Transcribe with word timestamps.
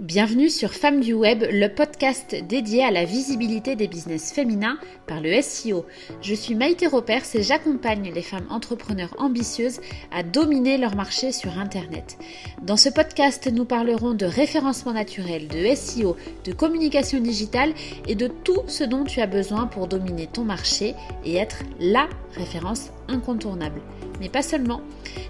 Bienvenue 0.00 0.48
sur 0.48 0.72
Femmes 0.72 1.00
du 1.00 1.12
Web, 1.12 1.44
le 1.50 1.68
podcast 1.68 2.34
dédié 2.48 2.82
à 2.82 2.90
la 2.90 3.04
visibilité 3.04 3.76
des 3.76 3.86
business 3.86 4.32
féminins 4.32 4.78
par 5.06 5.20
le 5.20 5.42
SEO. 5.42 5.84
Je 6.22 6.32
suis 6.32 6.54
Maïté 6.54 6.86
Ropers 6.86 7.24
et 7.34 7.42
j'accompagne 7.42 8.10
les 8.10 8.22
femmes 8.22 8.46
entrepreneurs 8.48 9.14
ambitieuses 9.18 9.80
à 10.10 10.22
dominer 10.22 10.78
leur 10.78 10.96
marché 10.96 11.32
sur 11.32 11.58
Internet. 11.58 12.16
Dans 12.62 12.78
ce 12.78 12.88
podcast, 12.88 13.50
nous 13.52 13.66
parlerons 13.66 14.14
de 14.14 14.24
référencement 14.24 14.94
naturel, 14.94 15.48
de 15.48 15.74
SEO, 15.74 16.16
de 16.44 16.52
communication 16.52 17.20
digitale 17.20 17.74
et 18.08 18.14
de 18.14 18.28
tout 18.28 18.62
ce 18.68 18.84
dont 18.84 19.04
tu 19.04 19.20
as 19.20 19.26
besoin 19.26 19.66
pour 19.66 19.86
dominer 19.86 20.28
ton 20.28 20.44
marché 20.44 20.94
et 21.26 21.36
être 21.36 21.62
LA 21.78 22.08
référence 22.36 22.90
incontournable 23.10 23.80
mais 24.20 24.28
pas 24.28 24.42
seulement. 24.42 24.82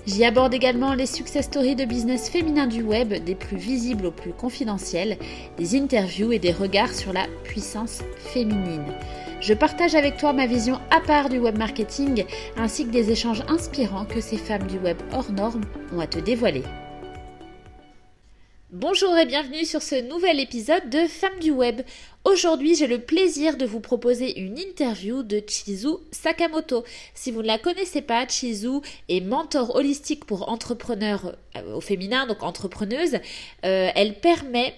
J'y 0.07 0.25
aborde 0.25 0.53
également 0.53 0.95
les 0.95 1.07
success 1.07 1.47
stories 1.47 1.77
de 1.77 1.85
business 1.85 2.29
féminin 2.29 2.67
du 2.67 2.83
web, 2.83 3.15
des 3.25 3.35
plus 3.35 3.57
visibles 3.57 4.07
aux 4.07 4.11
plus 4.11 4.33
confidentiels, 4.33 5.17
des 5.57 5.77
interviews 5.77 6.33
et 6.33 6.39
des 6.39 6.53
regards 6.53 6.93
sur 6.93 7.13
la 7.13 7.27
puissance 7.45 8.03
féminine. 8.17 8.85
Je 9.41 9.55
partage 9.55 9.95
avec 9.95 10.19
toi 10.19 10.35
ma 10.35 10.47
vision 10.47 10.79
à 10.91 11.01
part 11.01 11.31
du 11.31 11.39
web 11.39 11.57
marketing 11.57 12.25
ainsi 12.59 12.85
que 12.85 12.91
des 12.91 13.11
échanges 13.11 13.43
inspirants 13.49 14.05
que 14.05 14.21
ces 14.21 14.37
femmes 14.37 14.67
du 14.67 14.77
web 14.79 14.99
hors 15.13 15.33
normes 15.33 15.65
ont 15.95 16.01
à 16.01 16.07
te 16.07 16.19
dévoiler. 16.19 16.63
Bonjour 18.73 19.17
et 19.19 19.27
bienvenue 19.27 19.65
sur 19.65 19.83
ce 19.83 20.01
nouvel 20.01 20.39
épisode 20.39 20.89
de 20.91 21.09
Femmes 21.09 21.41
du 21.41 21.51
Web. 21.51 21.81
Aujourd'hui, 22.23 22.77
j'ai 22.77 22.87
le 22.87 23.01
plaisir 23.01 23.57
de 23.57 23.67
vous 23.67 23.81
proposer 23.81 24.39
une 24.39 24.61
interview 24.61 25.25
de 25.25 25.43
Chizu 25.45 25.89
Sakamoto. 26.13 26.85
Si 27.13 27.33
vous 27.33 27.43
ne 27.43 27.49
la 27.49 27.59
connaissez 27.59 28.01
pas, 28.01 28.29
Chizu 28.29 28.79
est 29.09 29.23
mentor 29.23 29.75
holistique 29.75 30.25
pour 30.25 30.49
entrepreneurs 30.49 31.35
euh, 31.57 31.75
au 31.75 31.81
féminin, 31.81 32.29
donc 32.29 32.45
entrepreneuse. 32.45 33.15
Euh, 33.65 33.91
elle 33.97 34.21
permet 34.21 34.73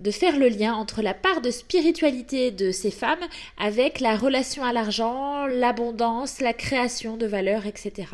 de 0.00 0.10
faire 0.10 0.36
le 0.36 0.48
lien 0.48 0.74
entre 0.74 1.00
la 1.00 1.14
part 1.14 1.40
de 1.40 1.52
spiritualité 1.52 2.50
de 2.50 2.72
ces 2.72 2.90
femmes 2.90 3.24
avec 3.56 4.00
la 4.00 4.16
relation 4.16 4.64
à 4.64 4.72
l'argent, 4.72 5.46
l'abondance, 5.46 6.40
la 6.40 6.52
création 6.52 7.16
de 7.16 7.26
valeur, 7.26 7.66
etc. 7.66 8.08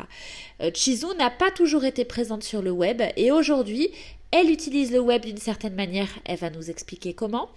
Euh, 0.61 0.69
Chizu 0.71 1.07
n'a 1.17 1.31
pas 1.31 1.49
toujours 1.49 1.83
été 1.83 2.05
présente 2.05 2.43
sur 2.43 2.61
le 2.61 2.71
web 2.71 3.01
et 3.17 3.31
aujourd'hui, 3.31 3.89
elle 4.35 4.51
utilise 4.51 4.91
le 4.91 4.99
web 4.99 5.23
d'une 5.23 5.37
certaine 5.37 5.75
manière, 5.75 6.09
elle 6.25 6.37
va 6.37 6.49
nous 6.49 6.69
expliquer 6.69 7.13
comment, 7.13 7.49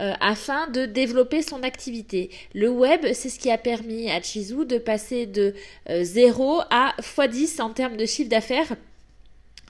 euh, 0.00 0.12
afin 0.20 0.68
de 0.68 0.84
développer 0.84 1.40
son 1.40 1.62
activité. 1.62 2.30
Le 2.54 2.68
web, 2.68 3.00
c'est 3.14 3.30
ce 3.30 3.38
qui 3.38 3.50
a 3.50 3.56
permis 3.56 4.10
à 4.10 4.20
Chizu 4.20 4.66
de 4.66 4.76
passer 4.76 5.24
de 5.24 5.54
0 5.88 6.60
euh, 6.60 6.64
à 6.68 6.94
x10 7.00 7.62
en 7.62 7.70
termes 7.70 7.96
de 7.96 8.04
chiffre 8.04 8.28
d'affaires 8.28 8.76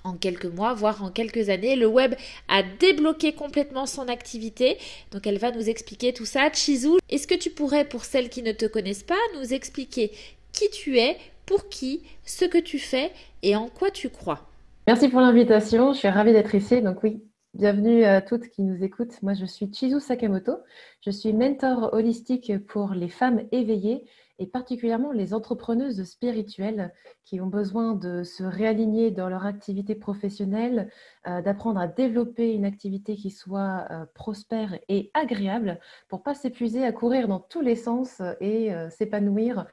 en 0.02 0.14
quelques 0.14 0.46
mois, 0.46 0.74
voire 0.74 1.04
en 1.04 1.12
quelques 1.12 1.48
années. 1.48 1.76
Le 1.76 1.86
web 1.86 2.16
a 2.48 2.64
débloqué 2.64 3.34
complètement 3.34 3.86
son 3.86 4.08
activité. 4.08 4.78
Donc 5.12 5.28
elle 5.28 5.38
va 5.38 5.52
nous 5.52 5.68
expliquer 5.68 6.12
tout 6.12 6.26
ça. 6.26 6.50
Chizu, 6.52 6.98
est-ce 7.08 7.28
que 7.28 7.36
tu 7.36 7.50
pourrais, 7.50 7.84
pour 7.84 8.04
celles 8.04 8.30
qui 8.30 8.42
ne 8.42 8.52
te 8.52 8.66
connaissent 8.66 9.04
pas, 9.04 9.14
nous 9.36 9.54
expliquer 9.54 10.10
qui 10.52 10.68
tu 10.70 10.98
es, 10.98 11.18
pour 11.46 11.68
qui, 11.68 12.02
ce 12.24 12.44
que 12.44 12.58
tu 12.58 12.80
fais 12.80 13.12
et 13.44 13.54
en 13.54 13.68
quoi 13.68 13.92
tu 13.92 14.10
crois? 14.10 14.48
Merci 14.88 15.10
pour 15.10 15.20
l'invitation. 15.20 15.92
Je 15.92 15.98
suis 15.98 16.08
ravie 16.08 16.32
d'être 16.32 16.54
ici. 16.54 16.80
Donc 16.80 17.02
oui, 17.02 17.22
bienvenue 17.52 18.04
à 18.04 18.22
toutes 18.22 18.48
qui 18.48 18.62
nous 18.62 18.82
écoutent. 18.82 19.20
Moi, 19.20 19.34
je 19.34 19.44
suis 19.44 19.70
Chizu 19.70 20.00
Sakamoto. 20.00 20.60
Je 21.02 21.10
suis 21.10 21.34
mentor 21.34 21.90
holistique 21.92 22.66
pour 22.68 22.94
les 22.94 23.10
femmes 23.10 23.42
éveillées 23.52 24.08
et 24.38 24.46
particulièrement 24.46 25.12
les 25.12 25.34
entrepreneuses 25.34 26.02
spirituelles 26.04 26.90
qui 27.26 27.38
ont 27.38 27.48
besoin 27.48 27.96
de 27.96 28.22
se 28.22 28.42
réaligner 28.42 29.10
dans 29.10 29.28
leur 29.28 29.44
activité 29.44 29.94
professionnelle, 29.94 30.90
euh, 31.26 31.42
d'apprendre 31.42 31.80
à 31.80 31.86
développer 31.86 32.54
une 32.54 32.64
activité 32.64 33.14
qui 33.14 33.30
soit 33.30 33.86
euh, 33.90 34.06
prospère 34.14 34.78
et 34.88 35.10
agréable 35.12 35.80
pour 36.08 36.22
pas 36.22 36.34
s'épuiser 36.34 36.86
à 36.86 36.92
courir 36.92 37.28
dans 37.28 37.40
tous 37.40 37.60
les 37.60 37.76
sens 37.76 38.22
et 38.40 38.72
euh, 38.72 38.88
s'épanouir 38.88 39.66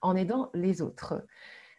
en 0.00 0.14
aidant 0.14 0.48
les 0.54 0.80
autres. 0.80 1.24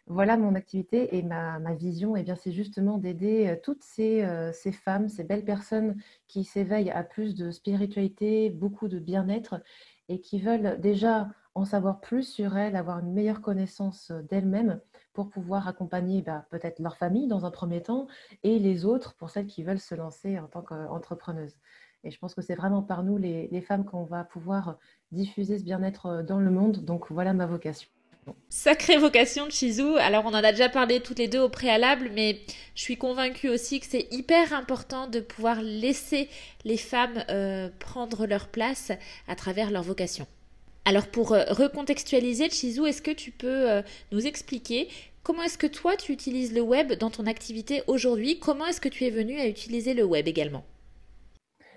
Voilà 0.06 0.36
mon 0.36 0.54
activité 0.56 1.16
et 1.16 1.22
ma, 1.22 1.58
vision, 1.74 2.16
eh 2.16 2.24
bien, 2.24 2.34
c'est 2.34 2.50
justement 2.52 2.98
d'aider 2.98 3.48
euh, 3.48 3.56
toutes 3.62 3.84
euh, 4.00 4.52
ces, 4.52 4.72
femmes, 4.72 5.08
ces 5.08 5.22
belles 5.22 5.44
personnes 5.44 5.96
qui 6.26 6.42
s'éveillent 6.44 6.90
à 6.90 7.04
plus 7.04 7.34
de 7.36 7.52
spiritualité, 7.52 8.50
beaucoup 8.50 8.88
de 8.88 8.98
bien-être 8.98 9.62
et 10.08 10.20
qui 10.20 10.40
veulent 10.40 10.80
déjà 10.80 11.28
en 11.54 11.64
savoir 11.64 12.00
plus 12.00 12.24
sur 12.24 12.56
elles, 12.56 12.74
avoir 12.74 12.98
une 12.98 13.12
meilleure 13.12 13.40
connaissance 13.40 14.10
euh, 14.10 14.22
d'elles-mêmes 14.22 14.80
pour 15.12 15.30
pouvoir 15.30 15.68
accompagner 15.68 16.20
bah, 16.22 16.46
peut-être 16.50 16.80
leur 16.80 16.96
famille 16.96 17.28
dans 17.28 17.46
un 17.46 17.50
premier 17.52 17.80
temps 17.80 18.08
et 18.42 18.58
les 18.58 18.84
autres 18.84 19.14
pour 19.14 19.30
celles 19.30 19.46
qui 19.46 19.62
veulent 19.62 19.78
se 19.78 19.94
lancer 19.94 20.38
en 20.38 20.48
tant 20.48 20.62
qu'entrepreneuses. 20.62 21.56
Et 22.02 22.10
je 22.10 22.18
pense 22.18 22.34
que 22.34 22.42
c'est 22.42 22.56
vraiment 22.56 22.82
par 22.82 23.04
nous, 23.04 23.18
les, 23.18 23.46
les 23.48 23.60
femmes, 23.60 23.84
qu'on 23.84 24.04
va 24.04 24.24
pouvoir 24.24 24.78
diffuser 25.12 25.58
ce 25.58 25.64
bien-être 25.64 26.22
dans 26.22 26.40
le 26.40 26.50
monde. 26.50 26.84
Donc 26.84 27.12
voilà 27.12 27.32
ma 27.34 27.46
vocation. 27.46 27.88
Sacrée 28.48 28.98
vocation 28.98 29.46
de 29.46 29.50
Chizu. 29.50 29.96
Alors 29.98 30.24
on 30.26 30.28
en 30.28 30.34
a 30.34 30.52
déjà 30.52 30.68
parlé 30.68 31.00
toutes 31.00 31.18
les 31.18 31.26
deux 31.26 31.40
au 31.40 31.48
préalable, 31.48 32.10
mais 32.14 32.40
je 32.74 32.82
suis 32.82 32.96
convaincue 32.96 33.48
aussi 33.48 33.80
que 33.80 33.86
c'est 33.86 34.06
hyper 34.12 34.52
important 34.52 35.06
de 35.06 35.20
pouvoir 35.20 35.62
laisser 35.62 36.28
les 36.64 36.76
femmes 36.76 37.24
euh, 37.30 37.68
prendre 37.78 38.26
leur 38.26 38.48
place 38.48 38.92
à 39.26 39.34
travers 39.34 39.70
leur 39.70 39.82
vocation. 39.82 40.26
Alors 40.84 41.06
pour 41.06 41.32
euh, 41.32 41.44
recontextualiser, 41.48 42.50
Chizu, 42.50 42.86
est-ce 42.86 43.02
que 43.02 43.10
tu 43.10 43.30
peux 43.30 43.70
euh, 43.70 43.82
nous 44.12 44.26
expliquer 44.26 44.88
comment 45.22 45.42
est-ce 45.42 45.58
que 45.58 45.66
toi 45.66 45.96
tu 45.96 46.12
utilises 46.12 46.52
le 46.52 46.60
web 46.60 46.92
dans 46.92 47.10
ton 47.10 47.26
activité 47.26 47.82
aujourd'hui? 47.86 48.38
Comment 48.38 48.66
est-ce 48.66 48.80
que 48.80 48.88
tu 48.88 49.04
es 49.04 49.10
venue 49.10 49.40
à 49.40 49.46
utiliser 49.46 49.94
le 49.94 50.04
web 50.04 50.28
également? 50.28 50.64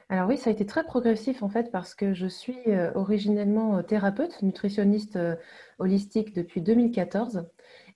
Alors 0.10 0.30
oui, 0.30 0.38
ça 0.38 0.52
a 0.52 0.54
été 0.54 0.66
très 0.68 0.84
progressif 0.84 1.42
en 1.42 1.50
fait 1.50 1.72
parce 1.72 1.96
que 1.96 2.14
je 2.14 2.28
suis 2.28 2.60
euh, 2.68 2.92
originellement 2.94 3.78
euh, 3.78 3.82
thérapeute, 3.82 4.40
nutritionniste 4.44 5.16
euh, 5.16 5.36
holistique 5.80 6.36
depuis 6.36 6.62
2014. 6.62 7.46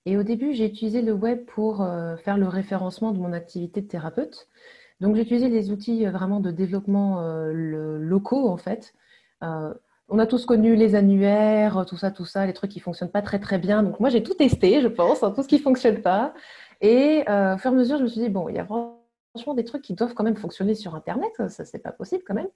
Et 0.06 0.18
au 0.18 0.24
début, 0.24 0.54
j'ai 0.54 0.66
utilisé 0.66 1.02
le 1.04 1.14
web 1.14 1.46
pour 1.46 1.86
faire 2.24 2.38
le 2.38 2.48
référencement 2.48 3.12
de 3.12 3.20
mon 3.20 3.34
activité 3.34 3.82
de 3.82 3.88
thérapeute. 3.88 4.48
Donc 5.02 5.16
j'ai 5.16 5.22
utilisé 5.24 5.50
les 5.50 5.72
outils 5.72 6.06
vraiment 6.06 6.40
de 6.40 6.52
développement 6.52 7.22
locaux 7.52 8.48
en 8.48 8.58
fait. 8.58 8.94
on 9.42 10.20
a 10.20 10.26
tous 10.26 10.46
connu 10.46 10.76
les 10.76 10.96
annuaires, 10.96 11.86
tout 11.86 11.98
ça, 11.98 12.12
tout 12.12 12.26
ça, 12.26 12.46
les 12.46 12.54
trucs 12.54 12.72
qui 12.72 12.80
fonctionnent 12.80 13.12
pas 13.12 13.22
très 13.22 13.40
très 13.40 13.60
bien. 13.60 13.84
Donc 13.84 14.00
moi 14.00 14.10
j'ai 14.10 14.24
tout 14.24 14.34
testé, 14.34 14.82
je 14.82 14.88
pense, 14.88 15.22
hein, 15.22 15.32
tout 15.36 15.44
ce 15.44 15.50
qui 15.50 15.60
fonctionne 15.60 16.02
pas. 16.02 16.34
Et 16.82 17.22
au 17.28 17.58
fur 17.58 17.72
et 17.72 17.74
à 17.74 17.78
mesure, 17.78 17.98
je 17.98 18.04
me 18.04 18.08
suis 18.08 18.22
dit 18.22 18.30
bon, 18.30 18.48
il 18.50 18.56
y 18.56 18.60
a 18.60 18.64
vraiment 18.64 18.99
des 19.56 19.64
trucs 19.64 19.82
qui 19.82 19.94
doivent 19.94 20.14
quand 20.14 20.24
même 20.24 20.38
fonctionner 20.38 20.76
sur 20.76 20.96
Internet, 20.96 21.32
ça 21.50 21.66
c'est 21.66 21.80
pas 21.80 21.92
possible 21.92 22.24
quand 22.26 22.34
même. 22.34 22.50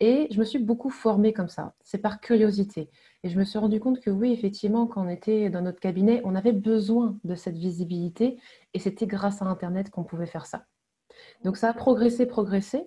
Et 0.00 0.28
je 0.30 0.38
me 0.38 0.44
suis 0.44 0.58
beaucoup 0.58 0.90
formée 0.90 1.32
comme 1.32 1.48
ça, 1.48 1.74
c'est 1.82 1.98
par 1.98 2.20
curiosité. 2.20 2.90
Et 3.22 3.28
je 3.28 3.38
me 3.38 3.44
suis 3.44 3.58
rendu 3.58 3.80
compte 3.80 4.00
que 4.00 4.10
oui, 4.10 4.32
effectivement, 4.32 4.86
quand 4.86 5.04
on 5.04 5.08
était 5.08 5.50
dans 5.50 5.62
notre 5.62 5.80
cabinet, 5.80 6.20
on 6.24 6.34
avait 6.34 6.52
besoin 6.52 7.18
de 7.24 7.34
cette 7.34 7.56
visibilité 7.56 8.38
et 8.74 8.78
c'était 8.78 9.06
grâce 9.06 9.40
à 9.42 9.46
Internet 9.46 9.90
qu'on 9.90 10.04
pouvait 10.04 10.26
faire 10.26 10.46
ça. 10.46 10.66
Donc 11.44 11.56
ça 11.56 11.70
a 11.70 11.72
progressé, 11.74 12.26
progressé. 12.26 12.84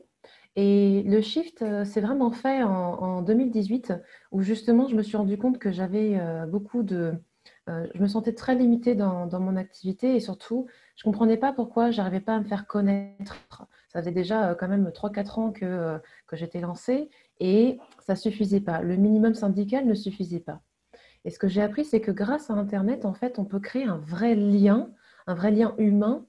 Et 0.56 1.04
le 1.04 1.22
shift 1.22 1.62
euh, 1.62 1.86
s'est 1.86 2.02
vraiment 2.02 2.32
fait 2.32 2.64
en, 2.64 3.22
2018 3.22 3.94
où 4.32 4.42
justement 4.42 4.88
je 4.88 4.96
me 4.96 5.04
suis 5.04 5.16
rendu 5.16 5.38
compte 5.38 5.60
que 5.60 5.72
j'avais 5.72 6.18
euh, 6.20 6.48
beaucoup 6.48 6.82
de... 6.82 7.14
Euh, 7.70 7.88
je 7.94 8.02
me 8.02 8.08
sentais 8.08 8.34
très 8.34 8.56
limitée 8.56 8.96
dans, 8.96 9.28
mon 9.40 9.56
activité 9.56 10.16
et 10.16 10.20
surtout 10.20 10.68
je 10.96 11.08
ne 11.08 11.12
comprenais 11.12 11.38
pas 11.38 11.52
pourquoi 11.52 11.92
je 11.92 11.98
n'arrivais 11.98 12.22
pas 12.22 12.36
à 12.36 12.40
me 12.40 12.46
faire 12.46 12.66
connaître. 12.66 13.36
Ça 13.90 14.00
faisait 14.00 14.12
déjà 14.12 14.50
euh, 14.50 14.56
quand 14.56 14.68
même 14.68 14.90
3-4 14.90 15.40
ans 15.40 15.52
que, 15.52 15.66
euh, 15.66 15.98
que 16.28 16.36
j'étais 16.36 16.62
lancée 16.62 17.10
et 17.40 17.78
ça 18.00 18.14
ne 18.14 18.18
suffisait 18.18 18.62
pas. 18.62 18.82
Le 18.82 18.96
minimum 18.96 19.34
syndical 19.34 19.86
ne 19.86 19.94
suffisait 19.94 20.40
pas. 20.40 20.62
Et 21.26 21.30
ce 21.30 21.40
que 21.40 21.48
j'ai 21.48 21.62
appris, 21.62 21.84
c'est 21.84 22.00
que 22.00 22.12
grâce 22.12 22.50
à 22.50 22.54
Internet, 22.54 23.04
en 23.06 23.14
fait, 23.14 23.38
on 23.38 23.46
peut 23.46 23.60
créer 23.60 23.84
un 23.84 23.98
vrai 23.98 24.34
lien, 24.36 24.90
un 25.26 25.36
vrai 25.36 25.52
lien 25.52 25.76
humain 25.78 26.26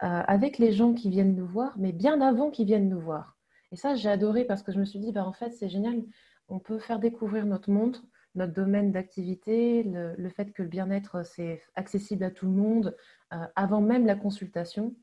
avec 0.00 0.58
les 0.58 0.72
gens 0.72 0.94
qui 0.94 1.10
viennent 1.10 1.36
nous 1.36 1.46
voir, 1.46 1.74
mais 1.78 1.92
bien 1.92 2.20
avant 2.20 2.50
qu'ils 2.50 2.66
viennent 2.66 2.88
nous 2.88 3.00
voir. 3.00 3.36
Et 3.70 3.76
ça, 3.76 3.94
j'ai 3.94 4.08
adoré 4.08 4.44
parce 4.44 4.64
que 4.64 4.72
je 4.72 4.80
me 4.80 4.84
suis 4.84 4.98
dit, 4.98 5.12
bah, 5.12 5.24
en 5.24 5.32
fait, 5.32 5.52
c'est 5.52 5.68
génial, 5.68 6.02
on 6.48 6.58
peut 6.58 6.80
faire 6.80 6.98
découvrir 6.98 7.46
notre 7.46 7.70
monde, 7.70 7.98
notre 8.34 8.52
domaine 8.52 8.92
d'activité, 8.92 9.82
le, 9.82 10.28
fait 10.30 10.52
que 10.52 10.62
le 10.62 10.68
bien-être, 10.68 11.24
c'est 11.24 11.62
accessible 11.74 12.24
à 12.24 12.30
tout 12.30 12.46
le 12.46 12.52
monde, 12.52 12.96
euh, 13.32 13.44
avant 13.56 13.80
même 13.80 14.06
la 14.06 14.14
consultation. 14.14 14.94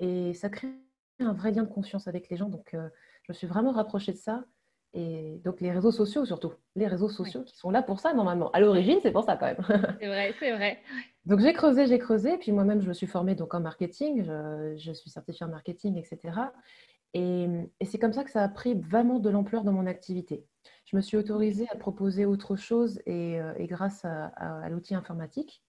Et 0.00 0.34
ça 0.34 0.48
crée 0.48 0.68
un 1.20 1.32
vrai 1.32 1.52
lien 1.52 1.62
de 1.62 1.68
confiance 1.68 2.08
avec 2.08 2.28
les 2.28 2.36
gens. 2.36 2.48
Donc, 2.48 2.74
euh, 2.74 2.88
je 3.22 3.32
me 3.32 3.34
suis 3.34 3.46
vraiment 3.46 3.72
rapprochée 3.72 4.12
de 4.12 4.18
ça. 4.18 4.44
Et 4.94 5.40
donc, 5.44 5.60
les 5.60 5.70
réseaux 5.70 5.92
sociaux 5.92 6.24
surtout. 6.24 6.52
Les 6.74 6.86
réseaux 6.86 7.08
sociaux 7.08 7.42
qui 7.42 7.56
sont 7.56 7.70
là 7.70 7.82
pour 7.82 8.00
ça, 8.00 8.14
normalement. 8.14 8.50
À 8.52 8.60
l'origine, 8.60 8.98
c'est 9.02 9.12
pour 9.12 9.24
ça 9.24 9.36
quand 9.36 9.46
même. 9.46 9.58
c'est 10.00 10.06
vrai, 10.06 10.34
c'est 10.38 10.52
vrai. 10.52 10.78
Donc, 11.26 11.40
j'ai 11.40 11.52
creusé, 11.52 11.86
j'ai 11.86 11.98
creusé. 11.98 12.38
Puis 12.38 12.52
moi-même, 12.52 12.80
je 12.80 12.88
me 12.88 12.94
suis 12.94 13.06
formée 13.06 13.34
donc, 13.34 13.52
en 13.52 13.60
marketing. 13.60 14.24
Je, 14.24 14.92
suis 14.92 15.10
certifiée 15.10 15.44
en 15.44 15.50
marketing, 15.50 15.96
etc. 15.98 16.38
Et, 17.14 17.48
et 17.80 17.84
c'est 17.84 17.98
comme 17.98 18.12
ça 18.12 18.22
que 18.22 18.30
ça 18.30 18.42
a 18.44 18.48
pris 18.48 18.74
vraiment 18.74 19.18
de 19.18 19.28
l'ampleur 19.28 19.64
dans 19.64 19.72
mon 19.72 19.86
activité. 19.86 20.46
Je 20.86 20.96
me 20.96 21.02
suis 21.02 21.16
autorisée 21.16 21.66
à 21.70 21.76
proposer 21.76 22.24
autre 22.26 22.56
chose 22.56 23.00
et, 23.06 23.40
euh, 23.40 23.52
grâce 23.66 24.04
à 24.04 24.68
l'outil 24.70 24.94
informatique. 24.94 25.62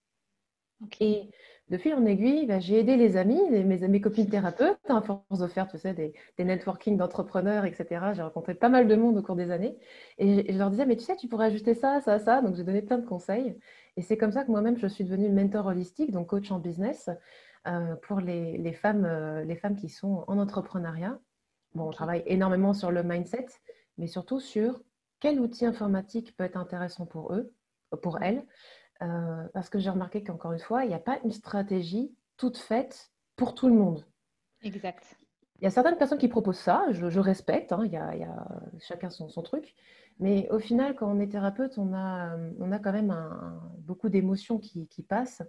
Et 1.00 1.30
de 1.70 1.78
fil 1.78 1.94
en 1.96 2.06
aiguille, 2.06 2.46
bah, 2.46 2.60
j'ai 2.60 2.80
aidé 2.80 2.96
les 2.98 3.18
amis, 3.18 3.42
mes, 3.50 3.64
mes 3.64 4.02
copines 4.02 4.30
thérapeutes, 4.30 4.78
à 4.90 5.02
force 5.02 5.40
de 5.40 5.48
faire 5.48 5.68
tu 5.68 5.78
sais, 5.78 5.94
des, 5.94 6.14
des 6.38 6.44
networking 6.44 6.98
d'entrepreneurs, 6.98 7.66
etc. 7.66 8.14
J'ai 8.14 8.22
rencontré 8.22 8.54
pas 8.54 8.70
mal 8.70 8.88
de 8.88 8.96
monde 8.96 9.18
au 9.18 9.22
cours 9.22 9.36
des 9.36 9.52
années. 9.52 9.76
Et 10.18 10.52
je 10.52 10.58
leur 10.58 10.70
disais, 10.70 10.86
mais 10.86 10.96
tu 10.96 11.04
sais, 11.04 11.16
tu 11.16 11.28
pourrais 11.28 11.48
ajuster 11.48 11.74
ça, 11.74 12.00
ça, 12.02 12.20
ça. 12.20 12.42
Donc, 12.42 12.56
j'ai 12.56 12.64
donné 12.64 12.82
plein 12.82 12.98
de 13.00 13.06
conseils. 13.06 13.58
Et 13.98 14.02
c'est 14.02 14.18
comme 14.18 14.32
ça 14.32 14.44
que 14.44 14.52
moi-même, 14.52 14.78
je 14.78 14.88
suis 14.88 15.04
devenue 15.04 15.30
mentor 15.30 15.66
holistique, 15.66 16.12
donc 16.12 16.28
coach 16.28 16.52
en 16.52 16.60
business, 16.60 17.10
euh, 17.68 17.96
pour 18.04 18.22
les, 18.22 18.58
les 18.58 18.74
femmes, 18.74 19.06
euh, 19.06 19.44
les 19.44 19.56
femmes 19.56 19.76
qui 19.76 19.90
sont 19.90 20.24
en 20.28 20.38
entrepreneuriat. 20.38 21.20
Bon, 21.74 21.88
on 21.88 21.92
travaille 21.92 22.24
énormément 22.28 22.74
sur 22.74 22.92
le 22.92 23.04
mindset, 23.04 23.48
mais 23.98 24.08
surtout 24.08 24.40
sur 24.40 24.80
quel 25.20 25.40
outil 25.40 25.66
informatique 25.66 26.36
peut 26.36 26.44
être 26.44 26.58
intéressant 26.58 27.06
pour 27.06 27.34
eux, 27.34 27.54
pour 28.02 28.22
elles, 28.22 28.46
euh, 29.02 29.48
parce 29.54 29.70
que 29.70 29.80
j'ai 29.80 29.90
remarqué 29.90 30.24
qu'encore 30.24 30.54
une 30.54 30.60
fois, 30.60 30.84
il 30.84 30.90
n'y 30.90 30.94
a 30.94 31.00
pas 31.00 31.20
une 31.24 31.32
stratégie 31.32 32.16
toute 32.38 32.58
faite 32.58 33.12
pour 33.36 33.56
tout 33.56 33.68
le 33.68 33.76
monde. 33.76 34.06
Exact. 34.64 35.18
Il 35.60 35.64
y 35.64 35.68
a 35.68 35.72
certaines 35.72 35.98
personnes 35.98 36.20
qui 36.20 36.28
proposent 36.28 36.60
ça, 36.60 36.86
je, 36.92 37.20
respecte, 37.20 37.72
hein, 37.72 37.82
il, 37.84 37.92
y 37.92 37.98
a, 37.98 38.48
chacun 38.80 39.10
son, 39.10 39.42
truc, 39.42 39.74
mais 40.20 40.48
au 40.52 40.60
final, 40.60 40.96
quand 40.96 41.12
on 41.12 41.20
est 41.20 41.32
thérapeute, 41.32 41.80
on 41.80 41.94
a, 41.94 42.38
on 42.60 42.72
a 42.72 42.78
quand 42.78 42.92
même 42.92 43.16
beaucoup 43.80 44.10
d'émotions 44.10 44.60
qui, 44.60 45.04
passent 45.08 45.42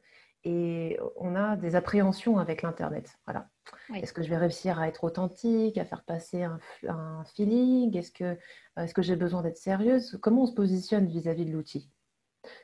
et 0.45 0.99
on 1.17 1.35
a 1.35 1.57
des 1.57 1.75
appréhensions 1.75 2.39
avec 2.39 2.63
l'Internet. 2.63 3.19
Voilà. 3.27 3.49
Est-ce 3.95 4.13
que 4.13 4.23
je 4.23 4.31
vais 4.31 4.37
réussir 4.37 4.79
à 4.79 4.89
être 4.89 5.05
authentique, 5.05 5.77
à 5.79 5.85
faire 5.85 6.05
passer 6.05 6.43
un, 6.43 6.59
feeling? 7.35 7.97
Est-ce 7.97 8.13
que, 8.13 8.39
est 8.77 8.87
-ce 8.87 8.95
que 8.95 9.03
j'ai 9.03 9.17
besoin 9.17 9.43
d'être 9.43 9.59
sérieuse? 9.59 10.19
Comment 10.23 10.43
on 10.43 10.47
se 10.47 10.55
positionne 10.55 11.07
vis 11.07 11.29
à 11.29 11.35
-vis 11.35 11.45
de 11.45 11.53
l'outil? 11.53 11.91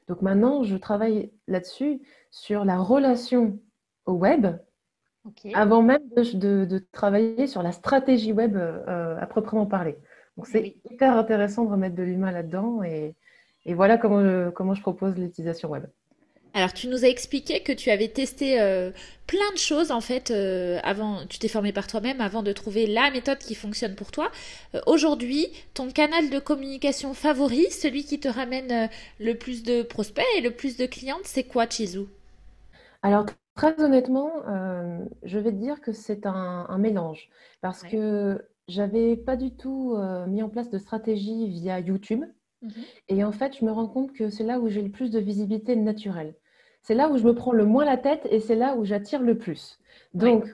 Donc 0.08 0.22
maintenant, 0.22 0.62
je 0.62 0.76
travaille 0.76 1.32
là-dessus, 1.48 2.00
sur 2.30 2.64
la 2.64 2.78
relation 2.78 3.58
au 4.06 4.12
web, 4.12 4.46
avant 5.54 5.82
même 5.82 6.02
de, 6.14 6.78
travailler 6.92 7.46
sur 7.46 7.62
la 7.62 7.72
stratégie 7.72 8.32
web 8.32 8.56
euh, 8.56 9.16
à 9.18 9.26
proprement 9.26 9.66
parler. 9.66 9.96
Donc 10.36 10.46
c'est 10.46 10.76
hyper 10.90 11.16
intéressant 11.16 11.64
de 11.64 11.70
remettre 11.70 11.94
de 11.94 12.02
l'humain 12.02 12.32
là-dedans 12.32 12.82
et, 12.82 13.14
voilà 13.66 13.96
comment 13.96 14.50
comment 14.50 14.74
je 14.74 14.82
propose 14.82 15.16
l'utilisation 15.16 15.70
web. 15.70 15.86
Alors, 16.56 16.72
tu 16.72 16.86
nous 16.86 17.04
as 17.04 17.08
expliqué 17.08 17.64
que 17.64 17.72
tu 17.72 17.90
avais 17.90 18.06
testé 18.06 18.60
euh, 18.60 18.92
plein 19.26 19.50
de 19.52 19.58
choses 19.58 19.90
en 19.90 20.00
fait 20.00 20.30
euh, 20.30 20.78
avant. 20.84 21.26
Tu 21.26 21.40
t'es 21.40 21.48
formé 21.48 21.72
par 21.72 21.88
toi-même 21.88 22.20
avant 22.20 22.44
de 22.44 22.52
trouver 22.52 22.86
la 22.86 23.10
méthode 23.10 23.38
qui 23.38 23.56
fonctionne 23.56 23.96
pour 23.96 24.12
toi. 24.12 24.30
Euh, 24.76 24.80
aujourd'hui, 24.86 25.48
ton 25.74 25.90
canal 25.90 26.30
de 26.30 26.38
communication 26.38 27.12
favori, 27.12 27.68
celui 27.72 28.04
qui 28.04 28.20
te 28.20 28.28
ramène 28.28 28.88
le 29.18 29.34
plus 29.34 29.64
de 29.64 29.82
prospects 29.82 30.24
et 30.38 30.42
le 30.42 30.52
plus 30.52 30.76
de 30.76 30.86
clientes, 30.86 31.24
c'est 31.24 31.42
quoi, 31.42 31.66
Chizou 31.68 32.06
Alors, 33.02 33.26
très 33.56 33.74
honnêtement, 33.80 34.30
je 35.24 35.38
vais 35.40 35.50
te 35.50 35.56
dire 35.56 35.80
que 35.80 35.90
c'est 35.90 36.24
un, 36.24 36.78
mélange 36.78 37.30
parce 37.62 37.82
que 37.82 38.40
j'avais 38.68 39.16
pas 39.16 39.34
du 39.36 39.50
tout 39.50 39.96
mis 40.28 40.42
en 40.42 40.48
place 40.48 40.70
de 40.70 40.78
stratégie 40.78 41.48
via 41.48 41.80
YouTube. 41.80 42.22
Mhm. 42.62 42.72
Et 43.08 43.24
en 43.24 43.32
fait, 43.32 43.56
je 43.58 43.64
me 43.64 43.72
rends 43.72 43.88
compte 43.88 44.12
que 44.12 44.30
c'est 44.30 44.44
là 44.44 44.60
où 44.60 44.68
j'ai 44.68 44.82
le 44.82 44.90
plus 44.90 45.10
de 45.10 45.18
visibilité 45.18 45.74
naturelle 45.74 46.34
c'est 46.84 46.94
là 46.94 47.08
où 47.08 47.16
je 47.16 47.24
me 47.24 47.34
prends 47.34 47.52
le 47.52 47.64
moins 47.64 47.84
la 47.84 47.96
tête 47.96 48.28
et 48.30 48.40
c'est 48.40 48.54
là 48.54 48.76
où 48.76 48.84
j'attire 48.84 49.22
le 49.22 49.38
plus. 49.38 49.80
Donc, 50.12 50.44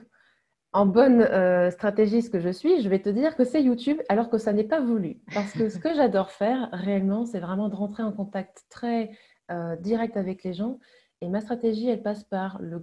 en 0.71 0.85
bonne 0.85 1.21
euh, 1.21 1.69
stratégiste 1.71 2.31
que 2.31 2.39
je 2.39 2.49
suis, 2.49 2.81
je 2.81 2.87
vais 2.87 3.01
te 3.01 3.09
dire 3.09 3.35
que 3.35 3.43
c'est 3.43 3.61
YouTube 3.61 3.99
alors 4.07 4.29
que 4.29 4.37
ça 4.37 4.53
n'est 4.53 4.63
pas 4.63 4.79
voulu. 4.79 5.19
Parce 5.33 5.51
que 5.51 5.67
ce 5.67 5.77
que 5.77 5.93
j'adore 5.93 6.31
faire 6.31 6.69
réellement, 6.71 7.25
c'est 7.25 7.41
vraiment 7.41 7.67
de 7.67 7.75
rentrer 7.75 8.03
en 8.03 8.13
contact 8.13 8.63
très 8.69 9.11
euh, 9.51 9.75
direct 9.75 10.15
avec 10.15 10.43
les 10.45 10.53
gens. 10.53 10.79
Et 11.19 11.27
ma 11.27 11.41
stratégie, 11.41 11.89
elle 11.89 12.01
passe 12.01 12.23
par 12.23 12.61
le 12.61 12.81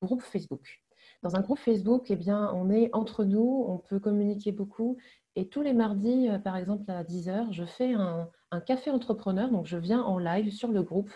groupe 0.00 0.22
Facebook. 0.22 0.82
Dans 1.22 1.36
un 1.36 1.40
groupe 1.42 1.58
Facebook, 1.58 2.06
eh 2.10 2.16
bien, 2.16 2.50
on 2.54 2.70
est 2.70 2.88
entre 2.94 3.24
nous, 3.24 3.66
on 3.68 3.76
peut 3.76 4.00
communiquer 4.00 4.52
beaucoup. 4.52 4.96
Et 5.34 5.48
tous 5.48 5.60
les 5.60 5.74
mardis, 5.74 6.30
euh, 6.30 6.38
par 6.38 6.56
exemple 6.56 6.90
à 6.90 7.04
10h, 7.04 7.52
je 7.52 7.64
fais 7.66 7.92
un, 7.92 8.30
un 8.50 8.60
café 8.60 8.90
entrepreneur. 8.90 9.50
Donc, 9.50 9.66
je 9.66 9.76
viens 9.76 10.00
en 10.00 10.18
live 10.18 10.50
sur 10.50 10.72
le 10.72 10.82
groupe 10.82 11.10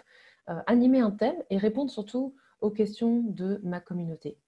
animer 0.66 1.00
un 1.00 1.10
thème 1.10 1.36
et 1.50 1.58
répondre 1.58 1.90
surtout 1.90 2.34
aux 2.60 2.70
questions 2.70 3.22
de 3.22 3.60
ma 3.62 3.80
communauté. 3.80 4.38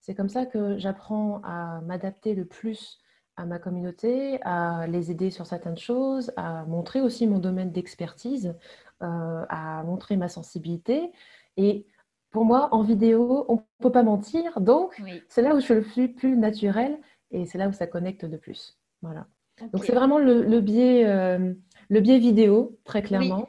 C'est 0.00 0.14
comme 0.14 0.28
ça 0.28 0.46
que 0.46 0.78
j'apprends 0.78 1.40
à 1.42 1.80
m'adapter 1.82 2.34
le 2.34 2.44
plus 2.44 3.00
à 3.36 3.44
ma 3.44 3.58
communauté, 3.58 4.40
à 4.42 4.86
les 4.86 5.10
aider 5.10 5.30
sur 5.30 5.46
certaines 5.46 5.76
choses, 5.76 6.32
à 6.36 6.64
montrer 6.64 7.02
aussi 7.02 7.26
mon 7.26 7.38
domaine 7.38 7.70
d'expertise, 7.70 8.54
euh, 9.02 9.44
à 9.48 9.82
montrer 9.84 10.16
ma 10.16 10.28
sensibilité. 10.28 11.12
Et 11.58 11.86
pour 12.30 12.44
moi, 12.44 12.68
en 12.72 12.82
vidéo, 12.82 13.44
on 13.48 13.56
ne 13.56 13.60
peut 13.80 13.92
pas 13.92 14.02
mentir. 14.02 14.60
Donc, 14.60 15.00
c'est 15.28 15.42
là 15.42 15.54
où 15.54 15.60
je 15.60 15.64
suis 15.64 15.74
le 15.74 16.12
plus, 16.12 16.36
naturel 16.36 16.98
et 17.30 17.44
c'est 17.44 17.58
là 17.58 17.68
où 17.68 17.72
ça 17.72 17.86
connecte 17.86 18.24
de 18.24 18.36
plus. 18.36 18.78
Voilà. 19.02 19.26
Donc, 19.72 19.84
c'est 19.84 19.94
vraiment 19.94 20.18
le, 20.18 20.60
biais, 20.60 21.06
euh, 21.06 21.52
le 21.88 22.00
biais 22.00 22.18
vidéo, 22.18 22.78
très 22.84 23.02
clairement. 23.02 23.48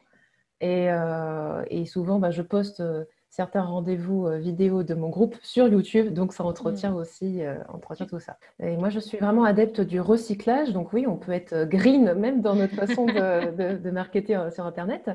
Euh, 0.64 1.64
et, 1.70 1.86
souvent, 1.86 2.20
bah, 2.20 2.32
je 2.32 2.42
poste 2.42 2.80
euh, 2.80 3.06
certains 3.30 3.62
rendez-vous 3.62 4.26
euh, 4.26 4.38
vidéo 4.38 4.84
de 4.84 4.94
mon 4.96 5.10
groupe 5.10 5.36
sur 5.44 5.68
YouTube, 5.68 6.14
donc 6.14 6.34
ça 6.34 6.44
entretient 6.44 6.92
mmh. 6.92 6.96
aussi 6.96 7.42
entretient 7.70 8.06
tout 8.06 8.20
ça. 8.20 8.38
Et 8.60 8.76
moi, 8.78 8.90
je 8.90 9.00
suis 9.00 9.18
vraiment 9.18 9.44
adepte 9.44 9.82
du 9.82 10.02
recyclage, 10.02 10.74
donc 10.74 10.94
oui, 10.94 11.06
on 11.08 11.18
peut 11.18 11.34
être 11.34 11.66
green 11.66 12.14
même 12.16 12.42
dans 12.42 12.56
notre 12.56 12.76
façon 12.76 13.06
de, 13.06 13.78
de, 13.78 13.92
marketer 13.92 14.50
sur 14.52 14.66
Internet. 14.66 15.12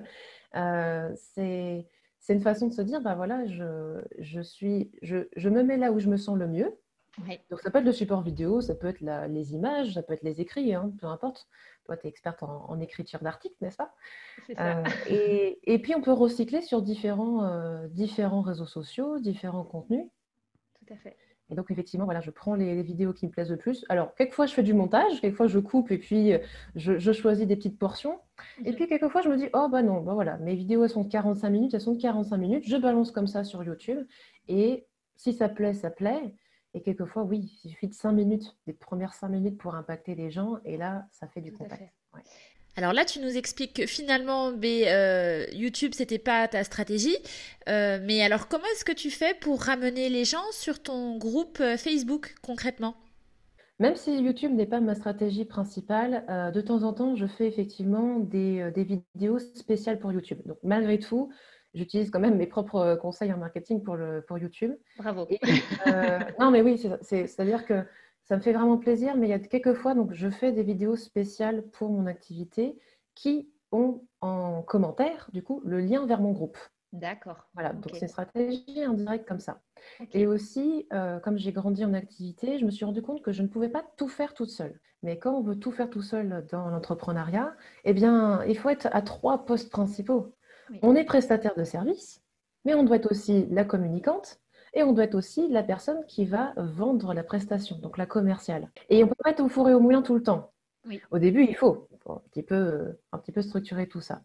c'est 0.55 2.35
une 2.35 2.41
façon 2.41 2.69
de 2.69 2.73
se 2.73 2.83
dire, 2.83 3.01
bah 3.01 3.15
voilà, 3.17 3.45
je, 3.47 4.01
je, 4.19 4.41
suis, 4.41 4.93
je, 5.03 5.29
je 5.37 5.49
me 5.49 5.63
mets 5.63 5.77
là 5.77 5.91
où 5.91 5.99
je 5.99 6.09
me 6.09 6.17
sens 6.17 6.37
le 6.37 6.47
mieux. 6.47 6.73
Donc 7.51 7.61
ça 7.61 7.71
peut 7.71 7.79
être 7.79 7.85
le 7.85 7.93
support 7.93 8.23
vidéo, 8.23 8.61
ça 8.61 8.75
peut 8.75 8.87
être 8.87 9.01
les 9.01 9.55
images, 9.55 9.95
ça 9.95 10.03
peut 10.03 10.15
être 10.15 10.23
les 10.23 10.41
écrits, 10.41 10.75
hein, 10.75 10.93
peu 10.99 11.07
importe. 11.07 11.47
Toi, 11.85 11.97
tu 11.97 12.07
es 12.07 12.11
experte 12.11 12.43
en, 12.43 12.81
écriture 12.81 13.21
d'articles, 13.21 13.57
n'est-ce 13.61 13.77
pas? 13.77 13.95
Euh, 14.59 14.85
et, 15.65 15.79
puis, 15.81 15.95
on 15.95 16.01
peut 16.01 16.13
recycler 16.13 16.63
sur 16.63 16.83
différents, 16.83 17.45
euh, 17.45 17.89
différents 17.89 18.43
réseaux 18.43 18.67
sociaux, 18.67 19.19
différents 19.19 19.65
contenus. 19.65 20.07
Tout 20.75 20.95
à 20.95 20.97
fait. 20.97 21.17
Et 21.51 21.55
donc, 21.55 21.71
effectivement, 21.71 22.07
voilà, 22.07 22.21
je 22.21 22.31
prends 22.31 22.55
les, 22.55 22.83
vidéos 22.83 23.13
qui 23.13 23.27
me 23.27 23.31
plaisent 23.31 23.51
le 23.51 23.57
plus. 23.57 23.85
Alors, 23.89 24.15
quelquefois, 24.15 24.47
je 24.47 24.55
fais 24.55 24.63
du 24.63 24.75
montage, 24.75 25.21
quelquefois, 25.21 25.49
je 25.49 25.59
coupe 25.59 25.91
et 25.91 25.99
puis 25.99 26.33
euh, 26.33 26.39
je, 26.77 27.13
choisis 27.13 27.47
des 27.47 27.57
petites 27.57 27.79
portions. 27.79 28.21
Et 28.65 28.71
mhm. 28.71 28.77
puis, 28.77 28.87
quelquefois, 28.89 29.21
je 29.23 29.29
me 29.29 29.37
dis, 29.37 29.49
oh, 29.53 29.69
bah 29.71 29.83
non, 29.83 30.01
bah 30.01 30.15
voilà, 30.15 30.39
mes 30.39 30.55
vidéos, 30.55 30.85
elles 30.85 30.91
sont 30.91 31.05
de 31.05 31.11
45 31.11 31.51
minutes, 31.51 31.75
elles 31.75 31.81
sont 31.81 31.95
de 31.95 32.01
45 32.01 32.37
minutes. 32.39 32.65
Je 32.67 32.77
balance 32.77 33.11
comme 33.11 33.27
ça 33.27 33.45
sur 33.45 33.63
YouTube. 33.65 34.07
Et 34.49 34.87
si 35.17 35.33
ça 35.33 35.49
plaît, 35.49 35.75
ça 35.75 35.91
plaît. 35.91 36.35
Et 36.75 36.83
quelquefois, 36.83 37.23
oui, 37.23 37.53
il 37.65 37.71
suffit 37.71 37.89
de 37.89 37.95
5 37.95 38.13
minutes, 38.13 38.57
des 38.67 38.73
premières 38.73 39.15
5 39.15 39.29
minutes 39.29 39.59
pour 39.59 39.75
impacter 39.75 40.15
les 40.15 40.31
gens, 40.31 40.59
et 40.65 40.77
là, 40.77 41.07
ça 41.11 41.29
fait 41.29 41.41
du 41.41 41.53
contact. 41.53 41.83
Alors 42.77 42.95
là, 42.95 43.05
tu 43.05 43.21
nous 43.21 43.37
expliques 43.37 43.75
que 43.75 43.87
finalement, 43.87 44.51
euh, 44.65 45.47
YouTube, 45.53 45.93
c'était 45.95 46.19
pas 46.19 46.49
ta 46.49 46.65
stratégie. 46.65 47.17
Euh, 47.69 47.99
mais 48.03 48.23
alors, 48.23 48.49
comment 48.49 48.65
est-ce 48.73 48.85
que 48.85 48.93
tu 48.93 49.11
fais 49.11 49.35
pour 49.35 49.63
ramener 49.63 50.09
les 50.09 50.25
gens 50.25 50.51
sur 50.53 50.83
ton 50.83 51.19
groupe 51.19 51.59
euh, 51.61 51.77
Facebook 51.77 52.35
concrètement? 52.41 52.95
Même 53.79 53.97
si 53.97 54.17
YouTube 54.23 54.53
n'est 54.53 54.67
pas 54.67 54.81
ma 54.81 54.95
stratégie 54.95 55.45
principale, 55.45 56.25
de 56.55 56.61
temps 56.61 56.85
en 56.85 56.93
temps, 56.93 57.17
je 57.17 57.27
fais 57.27 57.49
effectivement 57.49 58.21
des, 58.21 58.71
des 58.73 58.85
vidéos 58.85 59.41
spéciales 59.41 59.99
pour 59.99 60.13
YouTube. 60.13 60.39
Donc, 60.47 60.59
malgré 60.63 61.01
tout, 61.01 61.33
j'utilise 61.75 62.11
quand 62.11 62.21
même 62.21 62.37
mes 62.37 62.47
propres 62.47 62.97
conseils 62.97 63.33
en 63.33 63.39
marketing 63.39 63.83
pour, 63.83 63.97
le, 63.97 64.23
pour 64.27 64.39
YouTube. 64.39 64.73
Bravo. 64.99 65.27
Euh, 65.87 66.19
non, 66.39 66.51
mais 66.51 66.63
oui, 66.63 66.81
c'est-à-dire 67.03 67.65
que 67.65 67.85
ça 68.25 68.37
me 68.37 68.43
fait 68.43 68.53
vraiment 68.53 68.79
plaisir, 68.79 69.17
mais 69.17 69.27
il 69.27 69.31
y 69.31 69.35
a 69.35 69.39
quelques 69.39 69.75
fois, 69.75 69.95
donc 69.95 70.13
je 70.13 70.29
fais 70.31 70.53
des 70.53 70.63
vidéos 70.63 70.97
spéciales 70.97 71.63
pour 71.73 71.91
mon 71.91 72.07
activité 72.07 72.79
qui 73.15 73.49
ont 73.73 74.03
en 74.21 74.63
commentaire, 74.63 75.29
du 75.33 75.43
coup, 75.43 75.61
le 75.65 75.81
lien 75.81 76.07
vers 76.07 76.21
mon 76.21 76.33
groupe. 76.33 76.59
D'accord. 76.93 77.49
Voilà, 77.55 77.73
donc 77.73 77.93
c'est 77.95 78.03
une 78.03 78.09
stratégie 78.09 78.83
indirecte 78.83 79.27
comme 79.27 79.41
ça. 79.41 79.63
Et 80.13 80.27
aussi, 80.27 80.87
euh, 80.93 81.19
comme 81.21 81.39
j'ai 81.39 81.51
grandi 81.51 81.85
en 81.85 81.95
activité, 81.95 82.59
je 82.59 82.67
me 82.67 82.71
suis 82.71 82.85
rendu 82.85 83.01
compte 83.01 83.23
que 83.23 83.33
je 83.33 83.43
ne 83.43 83.49
pouvais 83.49 83.71
pas 83.71 83.83
tout 83.97 84.09
faire 84.09 84.35
toute 84.35 84.51
seule. 84.51 84.79
Mais 85.03 85.19
quand 85.19 85.35
on 85.35 85.41
veut 85.41 85.59
tout 85.59 85.73
faire 85.73 85.89
tout 85.89 86.03
seul 86.03 86.47
dans 86.53 86.69
l'entrepreneuriat, 86.69 87.57
eh 87.85 87.95
bien, 87.95 88.45
il 88.45 88.57
faut 88.57 88.69
être 88.69 88.89
à 88.93 89.01
trois 89.03 89.47
postes 89.47 89.71
principaux. 89.71 90.35
On 90.81 90.95
est 90.95 91.05
prestataire 91.05 91.55
de 91.55 91.65
service, 91.65 92.23
mais 92.65 92.75
on 92.75 92.85
doit 92.85 92.97
être 92.97 93.11
aussi 93.11 93.47
la 93.51 93.65
communicante 93.65 94.41
et 94.75 94.83
on 94.83 94.93
doit 94.93 95.05
être 95.05 95.15
aussi 95.15 95.49
la 95.49 95.63
personne 95.63 96.05
qui 96.07 96.25
va 96.25 96.55
vendre 96.57 97.13
la 97.13 97.23
prestation, 97.23 97.77
donc 97.79 97.99
la 97.99 98.07
commerciale. 98.07 98.71
Et 98.89 99.03
on 99.03 99.07
ne 99.07 99.11
peut 99.11 99.23
pas 99.23 99.31
être 99.31 99.41
au 99.41 99.49
four 99.49 99.69
et 99.69 99.75
au 99.75 99.81
moulin 99.81 100.03
tout 100.03 100.15
le 100.15 100.23
temps. 100.23 100.53
Au 101.11 101.19
début, 101.19 101.45
il 101.45 101.55
faut, 101.55 101.89
un, 102.09 102.23
petit 102.31 102.43
peu, 102.43 102.97
un 103.13 103.19
petit 103.19 103.33
peu 103.33 103.43
structurer 103.43 103.87
tout 103.87 104.01
ça. 104.01 104.23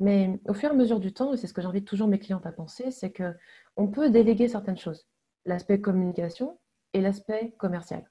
Mais 0.00 0.38
au 0.46 0.54
fur 0.54 0.68
et 0.68 0.72
à 0.72 0.74
mesure 0.74 1.00
du 1.00 1.12
temps, 1.12 1.32
et 1.32 1.36
c'est 1.36 1.48
ce 1.48 1.54
que 1.54 1.62
j'invite 1.62 1.86
toujours 1.86 2.06
mes 2.06 2.18
clientes 2.18 2.46
à 2.46 2.52
penser, 2.52 2.90
c'est 2.90 3.12
qu'on 3.12 3.88
peut 3.88 4.10
déléguer 4.10 4.46
certaines 4.46 4.78
choses. 4.78 5.06
L'aspect 5.44 5.80
communication 5.80 6.58
et 6.92 7.00
l'aspect 7.00 7.54
commercial. 7.58 8.08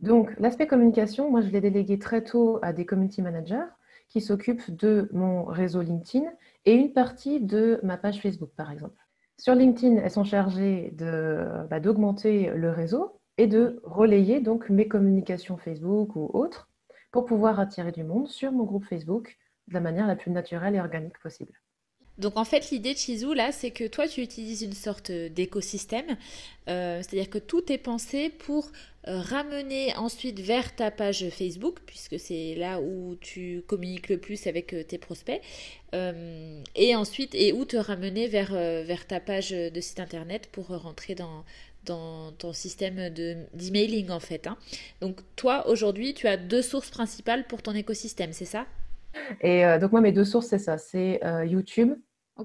Donc, 0.00 0.32
l'aspect 0.38 0.66
communication, 0.66 1.30
moi, 1.30 1.40
je 1.40 1.48
l'ai 1.48 1.60
délégué 1.60 1.98
très 1.98 2.22
tôt 2.22 2.58
à 2.62 2.72
des 2.72 2.86
community 2.86 3.20
managers 3.20 3.66
qui 4.08 4.20
s'occupe 4.20 4.70
de 4.70 5.08
mon 5.12 5.44
réseau 5.44 5.82
LinkedIn 5.82 6.26
et 6.64 6.74
une 6.74 6.92
partie 6.92 7.40
de 7.40 7.80
ma 7.82 7.96
page 7.96 8.20
Facebook, 8.20 8.50
par 8.56 8.70
exemple. 8.70 8.98
Sur 9.38 9.54
LinkedIn, 9.54 9.96
elles 9.96 10.10
sont 10.10 10.24
chargées 10.24 10.92
bah, 10.98 11.80
d'augmenter 11.80 12.50
le 12.50 12.70
réseau 12.70 13.20
et 13.36 13.46
de 13.46 13.80
relayer 13.84 14.40
donc 14.40 14.68
mes 14.68 14.88
communications 14.88 15.56
Facebook 15.56 16.16
ou 16.16 16.30
autres 16.32 16.68
pour 17.12 17.24
pouvoir 17.24 17.60
attirer 17.60 17.92
du 17.92 18.04
monde 18.04 18.28
sur 18.28 18.52
mon 18.52 18.64
groupe 18.64 18.84
Facebook 18.84 19.36
de 19.68 19.74
la 19.74 19.80
manière 19.80 20.06
la 20.06 20.16
plus 20.16 20.30
naturelle 20.30 20.74
et 20.74 20.80
organique 20.80 21.18
possible. 21.20 21.52
Donc 22.18 22.36
en 22.36 22.44
fait, 22.44 22.70
l'idée 22.70 22.94
de 22.94 22.98
Chizou, 22.98 23.32
là, 23.32 23.52
c'est 23.52 23.70
que 23.70 23.86
toi, 23.86 24.08
tu 24.08 24.22
utilises 24.22 24.62
une 24.62 24.72
sorte 24.72 25.12
d'écosystème, 25.12 26.16
euh, 26.68 27.00
c'est-à-dire 27.00 27.30
que 27.30 27.38
tout 27.38 27.72
est 27.72 27.78
pensé 27.78 28.28
pour 28.28 28.72
euh, 29.06 29.20
ramener 29.20 29.94
ensuite 29.96 30.40
vers 30.40 30.74
ta 30.74 30.90
page 30.90 31.28
Facebook, 31.30 31.78
puisque 31.86 32.18
c'est 32.18 32.56
là 32.56 32.80
où 32.80 33.16
tu 33.20 33.62
communiques 33.68 34.08
le 34.08 34.18
plus 34.18 34.48
avec 34.48 34.74
euh, 34.74 34.82
tes 34.82 34.98
prospects, 34.98 35.40
et 36.74 36.94
ensuite, 36.94 37.34
et 37.34 37.52
où 37.54 37.64
te 37.64 37.76
ramener 37.78 38.26
vers, 38.26 38.52
vers 38.52 39.06
ta 39.06 39.20
page 39.20 39.52
de 39.52 39.80
site 39.80 40.00
internet 40.00 40.46
pour 40.52 40.66
rentrer 40.66 41.14
dans, 41.14 41.44
dans 41.86 42.30
ton 42.32 42.52
système 42.52 43.08
d'emailing 43.08 44.10
en 44.10 44.20
fait. 44.20 44.46
Hein. 44.46 44.58
Donc 45.00 45.20
toi, 45.34 45.66
aujourd'hui, 45.66 46.12
tu 46.12 46.26
as 46.26 46.36
deux 46.36 46.60
sources 46.60 46.90
principales 46.90 47.46
pour 47.46 47.62
ton 47.62 47.72
écosystème, 47.72 48.34
c'est 48.34 48.44
ça? 48.44 48.66
Et 49.40 49.62
donc 49.80 49.92
moi, 49.92 50.02
mes 50.02 50.12
deux 50.12 50.26
sources, 50.26 50.48
c'est 50.48 50.58
ça. 50.58 50.76
C'est 50.76 51.20
YouTube 51.46 51.94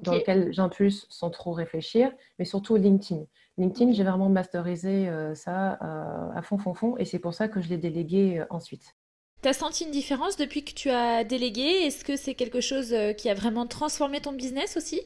dans 0.02 0.16
lequel 0.16 0.52
j'impulse 0.52 1.06
sans 1.10 1.30
trop 1.30 1.52
réfléchir, 1.52 2.12
mais 2.40 2.46
surtout 2.46 2.76
LinkedIn. 2.76 3.24
LinkedIn, 3.58 3.92
j'ai 3.92 4.04
vraiment 4.04 4.30
masterisé 4.30 5.08
euh, 5.08 5.36
ça 5.36 5.74
euh, 5.84 6.32
à 6.36 6.42
fond, 6.42 6.58
fond, 6.58 6.74
fond, 6.74 6.98
et 6.98 7.06
c'est 7.06 7.20
pour 7.20 7.34
ça 7.34 7.48
que 7.48 7.62
je 7.62 7.70
l'ai 7.70 7.78
délégué 7.78 8.40
euh, 8.40 8.46
ensuite. 8.50 8.96
Tu 9.44 9.50
as 9.50 9.54
senti 9.54 9.86
une 9.86 9.92
différence 9.92 10.38
depuis 10.38 10.64
que 10.64 10.74
tu 10.74 10.90
as 10.90 11.24
délégué? 11.24 11.64
Est-ce 11.86 12.06
que 12.06 12.16
c'est 12.16 12.34
quelque 12.34 12.62
chose 12.62 12.96
qui 13.18 13.30
a 13.30 13.34
vraiment 13.34 13.68
transformé 13.68 14.22
ton 14.22 14.32
business 14.32 14.78
aussi? 14.78 15.02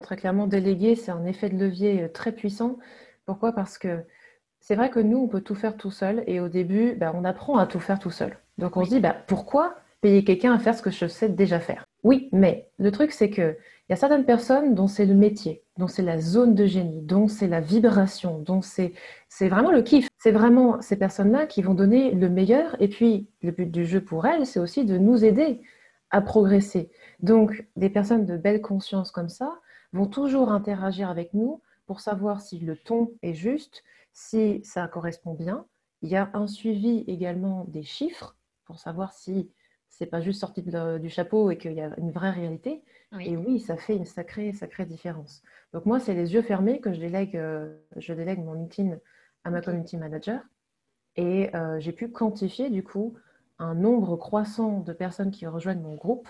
Très 0.00 0.16
clairement, 0.16 0.48
déléguer, 0.48 0.96
c'est 0.96 1.12
un 1.12 1.24
effet 1.24 1.48
de 1.48 1.56
levier 1.56 2.10
très 2.12 2.32
puissant. 2.32 2.78
Pourquoi? 3.24 3.52
Parce 3.52 3.78
que 3.78 4.04
c'est 4.58 4.74
vrai 4.74 4.90
que 4.90 4.98
nous, 4.98 5.18
on 5.18 5.28
peut 5.28 5.40
tout 5.40 5.54
faire 5.54 5.76
tout 5.76 5.92
seul, 5.92 6.24
et 6.26 6.40
au 6.40 6.48
début, 6.48 6.94
bah, 6.94 7.12
on 7.14 7.24
apprend 7.24 7.56
à 7.56 7.66
tout 7.66 7.78
faire 7.78 8.00
tout 8.00 8.10
seul. 8.10 8.36
Donc 8.58 8.76
on 8.76 8.84
se 8.84 8.90
dit, 8.90 9.00
bah, 9.00 9.16
pourquoi 9.28 9.76
payer 10.00 10.24
quelqu'un 10.24 10.52
à 10.52 10.58
faire 10.58 10.76
ce 10.76 10.82
que 10.82 10.90
je 10.90 11.06
sais 11.06 11.28
déjà 11.28 11.60
faire? 11.60 11.86
Oui, 12.02 12.28
mais 12.32 12.68
le 12.78 12.90
truc, 12.90 13.12
c'est 13.12 13.30
que 13.30 13.56
il 13.88 13.92
y 13.92 13.94
a 13.94 13.96
certaines 13.96 14.26
personnes 14.26 14.74
dont 14.74 14.86
c'est 14.86 15.06
le 15.06 15.14
métier, 15.14 15.64
dont 15.78 15.88
c'est 15.88 16.02
la 16.02 16.18
zone 16.18 16.54
de 16.54 16.66
génie, 16.66 17.00
dont 17.00 17.26
c'est 17.26 17.48
la 17.48 17.62
vibration, 17.62 18.38
dont 18.38 18.60
c'est 18.60 18.92
vraiment 19.40 19.70
le 19.70 19.80
kiff. 19.80 20.08
C'est 20.18 20.30
vraiment 20.30 20.82
ces 20.82 20.96
personnes-là 20.96 21.46
qui 21.46 21.62
vont 21.62 21.72
donner 21.72 22.10
le 22.10 22.28
meilleur. 22.28 22.76
Et 22.82 22.88
puis, 22.88 23.30
le 23.40 23.50
but 23.50 23.70
du 23.70 23.86
jeu 23.86 24.02
pour 24.02 24.26
elles, 24.26 24.44
c'est 24.44 24.60
aussi 24.60 24.84
de 24.84 24.98
nous 24.98 25.24
aider 25.24 25.62
à 26.10 26.20
progresser. 26.20 26.90
Donc, 27.20 27.66
des 27.76 27.88
personnes 27.88 28.26
de 28.26 28.36
belle 28.36 28.60
conscience 28.60 29.10
comme 29.10 29.30
ça 29.30 29.58
vont 29.94 30.06
toujours 30.06 30.52
interagir 30.52 31.08
avec 31.08 31.32
nous 31.32 31.62
pour 31.86 32.00
savoir 32.00 32.42
si 32.42 32.58
le 32.58 32.76
ton 32.76 33.12
est 33.22 33.32
juste, 33.32 33.82
si 34.12 34.60
ça 34.64 34.86
correspond 34.86 35.32
bien. 35.32 35.64
Il 36.02 36.10
y 36.10 36.16
a 36.16 36.28
un 36.34 36.46
suivi 36.46 37.04
également 37.06 37.64
des 37.68 37.84
chiffres 37.84 38.36
pour 38.66 38.78
savoir 38.78 39.14
si 39.14 39.50
c'est 39.98 40.06
pas 40.06 40.20
juste 40.20 40.40
sorti 40.40 40.62
du 40.62 41.10
chapeau 41.10 41.50
et 41.50 41.58
qu'il 41.58 41.72
y 41.72 41.80
a 41.80 41.92
une 41.98 42.12
vraie 42.12 42.30
réalité. 42.30 42.84
Et 43.18 43.36
oui, 43.36 43.58
ça 43.58 43.76
fait 43.76 43.96
une 43.96 44.04
sacrée, 44.04 44.52
sacrée 44.52 44.86
différence. 44.86 45.42
Donc 45.72 45.86
moi, 45.86 45.98
c'est 45.98 46.14
les 46.14 46.34
yeux 46.34 46.42
fermés 46.42 46.80
que 46.80 46.92
je 46.92 47.00
délègue, 47.00 47.36
euh, 47.36 47.76
je 47.96 48.12
délègue 48.12 48.38
mon 48.38 48.52
LinkedIn 48.52 48.96
à 49.42 49.50
ma 49.50 49.60
community 49.60 49.96
manager. 49.96 50.40
Et 51.16 51.54
euh, 51.56 51.80
j'ai 51.80 51.90
pu 51.90 52.12
quantifier 52.12 52.70
du 52.70 52.84
coup 52.84 53.14
un 53.58 53.74
nombre 53.74 54.16
croissant 54.16 54.80
de 54.80 54.92
personnes 54.92 55.32
qui 55.32 55.48
rejoignent 55.48 55.82
mon 55.82 55.96
groupe. 55.96 56.28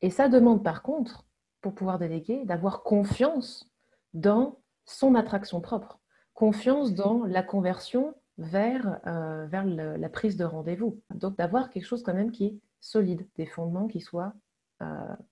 Et 0.00 0.08
ça 0.08 0.30
demande 0.30 0.64
par 0.64 0.82
contre, 0.82 1.26
pour 1.60 1.74
pouvoir 1.74 1.98
déléguer, 1.98 2.46
d'avoir 2.46 2.82
confiance 2.82 3.70
dans 4.14 4.58
son 4.86 5.14
attraction 5.16 5.60
propre, 5.60 6.00
confiance 6.32 6.94
dans 6.94 7.26
la 7.26 7.42
conversion 7.42 8.14
vers, 8.38 9.00
euh, 9.06 9.46
vers 9.48 9.66
la 9.66 10.08
prise 10.08 10.38
de 10.38 10.44
rendez-vous. 10.44 10.98
Donc 11.14 11.36
d'avoir 11.36 11.68
quelque 11.68 11.84
chose 11.84 12.02
quand 12.02 12.14
même 12.14 12.30
qui 12.30 12.46
est 12.46 12.60
solide, 12.80 13.26
des 13.36 13.46
fondements 13.46 13.88
qui 13.88 14.00
soient 14.00 14.34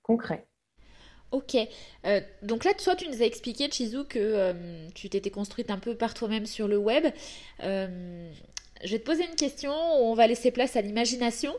concrets. 0.03 0.47
Ok. 1.35 1.57
Euh, 2.07 2.21
donc 2.43 2.65
là, 2.65 2.75
toi, 2.75 2.95
tu 2.95 3.09
nous 3.09 3.21
as 3.21 3.27
expliqué, 3.27 3.69
Chizou, 3.69 4.05
que 4.05 4.21
euh, 4.21 4.87
tu 4.95 5.09
t'étais 5.09 5.31
construite 5.31 5.69
un 5.73 5.79
peu 5.79 5.97
par 5.97 6.15
toi-même 6.15 6.47
sur 6.47 6.69
le 6.69 6.79
web. 6.79 7.07
Euh, 7.65 8.31
je 8.85 8.93
vais 8.93 9.01
te 9.01 9.05
poser 9.05 9.25
une 9.25 9.35
question, 9.35 9.73
on 9.73 10.15
va 10.15 10.29
laisser 10.29 10.53
place 10.53 10.77
à 10.77 10.81
l'imagination. 10.81 11.53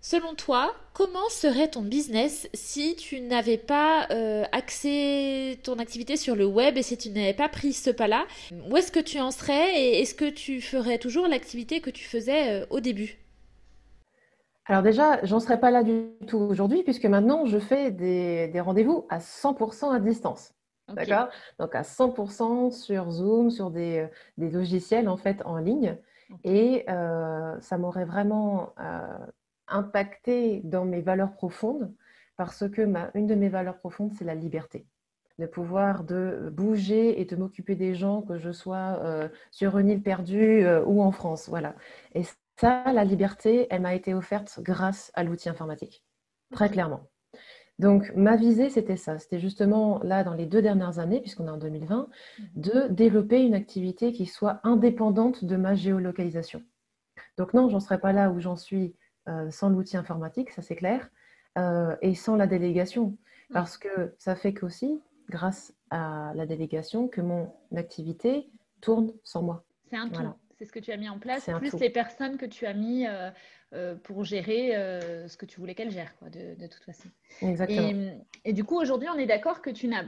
Selon 0.00 0.34
toi, 0.34 0.74
comment 0.92 1.28
serait 1.28 1.68
ton 1.68 1.82
business 1.82 2.48
si 2.52 2.96
tu 2.96 3.20
n'avais 3.20 3.58
pas 3.58 4.08
axé 4.50 5.60
ton 5.62 5.78
activité 5.78 6.16
sur 6.16 6.34
le 6.34 6.46
web 6.46 6.78
et 6.78 6.82
si 6.82 6.96
tu 6.96 7.10
n'avais 7.10 7.34
pas 7.34 7.50
pris 7.50 7.74
ce 7.74 7.90
pas-là? 7.90 8.26
Où 8.70 8.76
est-ce 8.78 8.90
que 8.90 8.98
tu 8.98 9.20
en 9.20 9.30
serais 9.30 9.78
et 9.78 10.00
est-ce 10.00 10.14
que 10.14 10.30
tu 10.30 10.62
ferais 10.62 10.96
toujours 10.96 11.28
l'activité 11.28 11.82
que 11.82 11.90
tu 11.90 12.04
faisais 12.04 12.66
au 12.70 12.80
début? 12.80 13.18
Alors 14.66 14.82
déjà, 14.82 15.24
j'en 15.24 15.40
serais 15.40 15.58
pas 15.58 15.70
là 15.70 15.82
du 15.82 16.10
tout 16.26 16.38
aujourd'hui, 16.38 16.82
puisque 16.82 17.06
maintenant, 17.06 17.44
je 17.46 17.58
fais 17.58 17.90
des, 17.90 18.60
rendez-vous 18.60 19.06
à 19.08 19.18
100% 19.18 19.94
à 19.94 20.00
distance. 20.00 20.54
D'accord? 20.88 21.28
Donc 21.58 21.74
à 21.74 21.82
100% 21.82 22.70
sur 22.70 23.10
Zoom, 23.10 23.50
sur 23.50 23.70
des, 23.70 24.08
logiciels 24.38 25.08
en 25.08 25.16
fait 25.16 25.42
en 25.44 25.58
ligne. 25.58 25.96
Et 26.44 26.84
euh, 26.88 27.60
ça 27.60 27.78
m'aurait 27.78 28.04
vraiment 28.04 28.72
euh, 28.80 29.18
impacté 29.66 30.60
dans 30.62 30.84
mes 30.84 31.00
valeurs 31.00 31.32
profondes, 31.32 31.92
parce 32.36 32.68
que 32.68 32.82
ma, 32.82 33.10
une 33.14 33.26
de 33.26 33.34
mes 33.34 33.48
valeurs 33.48 33.78
profondes, 33.78 34.12
c'est 34.16 34.24
la 34.24 34.34
liberté 34.34 34.86
de 35.38 35.46
pouvoir 35.46 36.04
de 36.04 36.50
bouger 36.52 37.18
et 37.18 37.24
de 37.24 37.34
m'occuper 37.34 37.74
des 37.74 37.94
gens, 37.94 38.20
que 38.20 38.38
je 38.38 38.52
sois 38.52 39.00
euh, 39.02 39.26
sur 39.50 39.78
une 39.78 39.88
île 39.88 40.02
perdue 40.02 40.66
ou 40.84 41.02
en 41.02 41.12
France. 41.12 41.48
Voilà. 41.48 41.74
Et 42.14 42.24
ça, 42.60 42.92
la 42.92 43.04
liberté, 43.04 43.66
elle 43.70 43.80
m'a 43.80 43.94
été 43.94 44.12
offerte 44.12 44.60
grâce 44.62 45.10
à 45.14 45.24
l'outil 45.24 45.48
informatique, 45.48 46.04
très 46.52 46.68
clairement. 46.68 47.08
Donc, 47.78 48.12
ma 48.14 48.36
visée, 48.36 48.68
c'était 48.68 48.98
ça. 48.98 49.18
C'était 49.18 49.40
justement 49.40 49.98
là, 50.02 50.24
dans 50.24 50.34
les 50.34 50.44
deux 50.44 50.60
dernières 50.60 50.98
années, 50.98 51.22
puisqu'on 51.22 51.46
est 51.46 51.50
en 51.50 51.56
2020, 51.56 52.08
mhm. 52.38 52.46
de 52.56 52.88
développer 52.88 53.42
une 53.42 53.54
activité 53.54 54.12
qui 54.12 54.26
soit 54.26 54.60
indépendante 54.62 55.42
de 55.42 55.56
ma 55.56 55.74
géolocalisation. 55.74 56.62
Donc, 57.38 57.54
non, 57.54 57.70
j'en 57.70 57.80
serais 57.80 57.98
pas 57.98 58.12
là 58.12 58.30
où 58.30 58.40
j'en 58.40 58.56
suis 58.56 58.94
euh, 59.28 59.50
sans 59.50 59.70
l'outil 59.70 59.96
informatique, 59.96 60.50
ça 60.50 60.60
c'est 60.60 60.76
clair, 60.76 61.08
euh, 61.56 61.96
et 62.02 62.14
sans 62.14 62.36
la 62.36 62.46
délégation. 62.46 63.06
Mhm. 63.06 63.16
Parce 63.54 63.78
que 63.78 64.14
ça 64.18 64.36
fait 64.36 64.52
qu'aussi, 64.52 65.00
grâce 65.30 65.72
à 65.88 66.32
la 66.34 66.44
délégation, 66.44 67.08
que 67.08 67.22
mon 67.22 67.50
activité 67.74 68.50
tourne 68.82 69.12
sans 69.24 69.42
moi. 69.42 69.64
C'est 69.88 69.96
un 69.96 70.10
tout 70.10 70.20
c'est 70.60 70.66
ce 70.66 70.72
que 70.72 70.78
tu 70.78 70.92
as 70.92 70.98
mis 70.98 71.08
en 71.08 71.18
place, 71.18 71.48
plus 71.58 71.72
les 71.80 71.88
personnes 71.88 72.36
que 72.36 72.44
tu 72.44 72.66
as 72.66 72.74
mis 72.74 73.06
euh, 73.06 73.30
euh, 73.72 73.94
pour 73.94 74.24
gérer 74.24 74.76
euh, 74.76 75.26
ce 75.26 75.38
que 75.38 75.46
tu 75.46 75.58
voulais 75.58 75.74
qu'elles 75.74 75.90
gèrent, 75.90 76.14
quoi, 76.18 76.28
de, 76.28 76.54
toute 76.66 76.84
façon. 76.84 77.08
Exactement. 77.40 78.22
Et, 78.44 78.52
du 78.52 78.62
coup, 78.64 78.78
aujourd'hui, 78.78 79.08
on 79.08 79.16
est 79.16 79.24
d'accord 79.24 79.62
que 79.62 79.70
tu 79.70 79.88
n'as, 79.88 80.04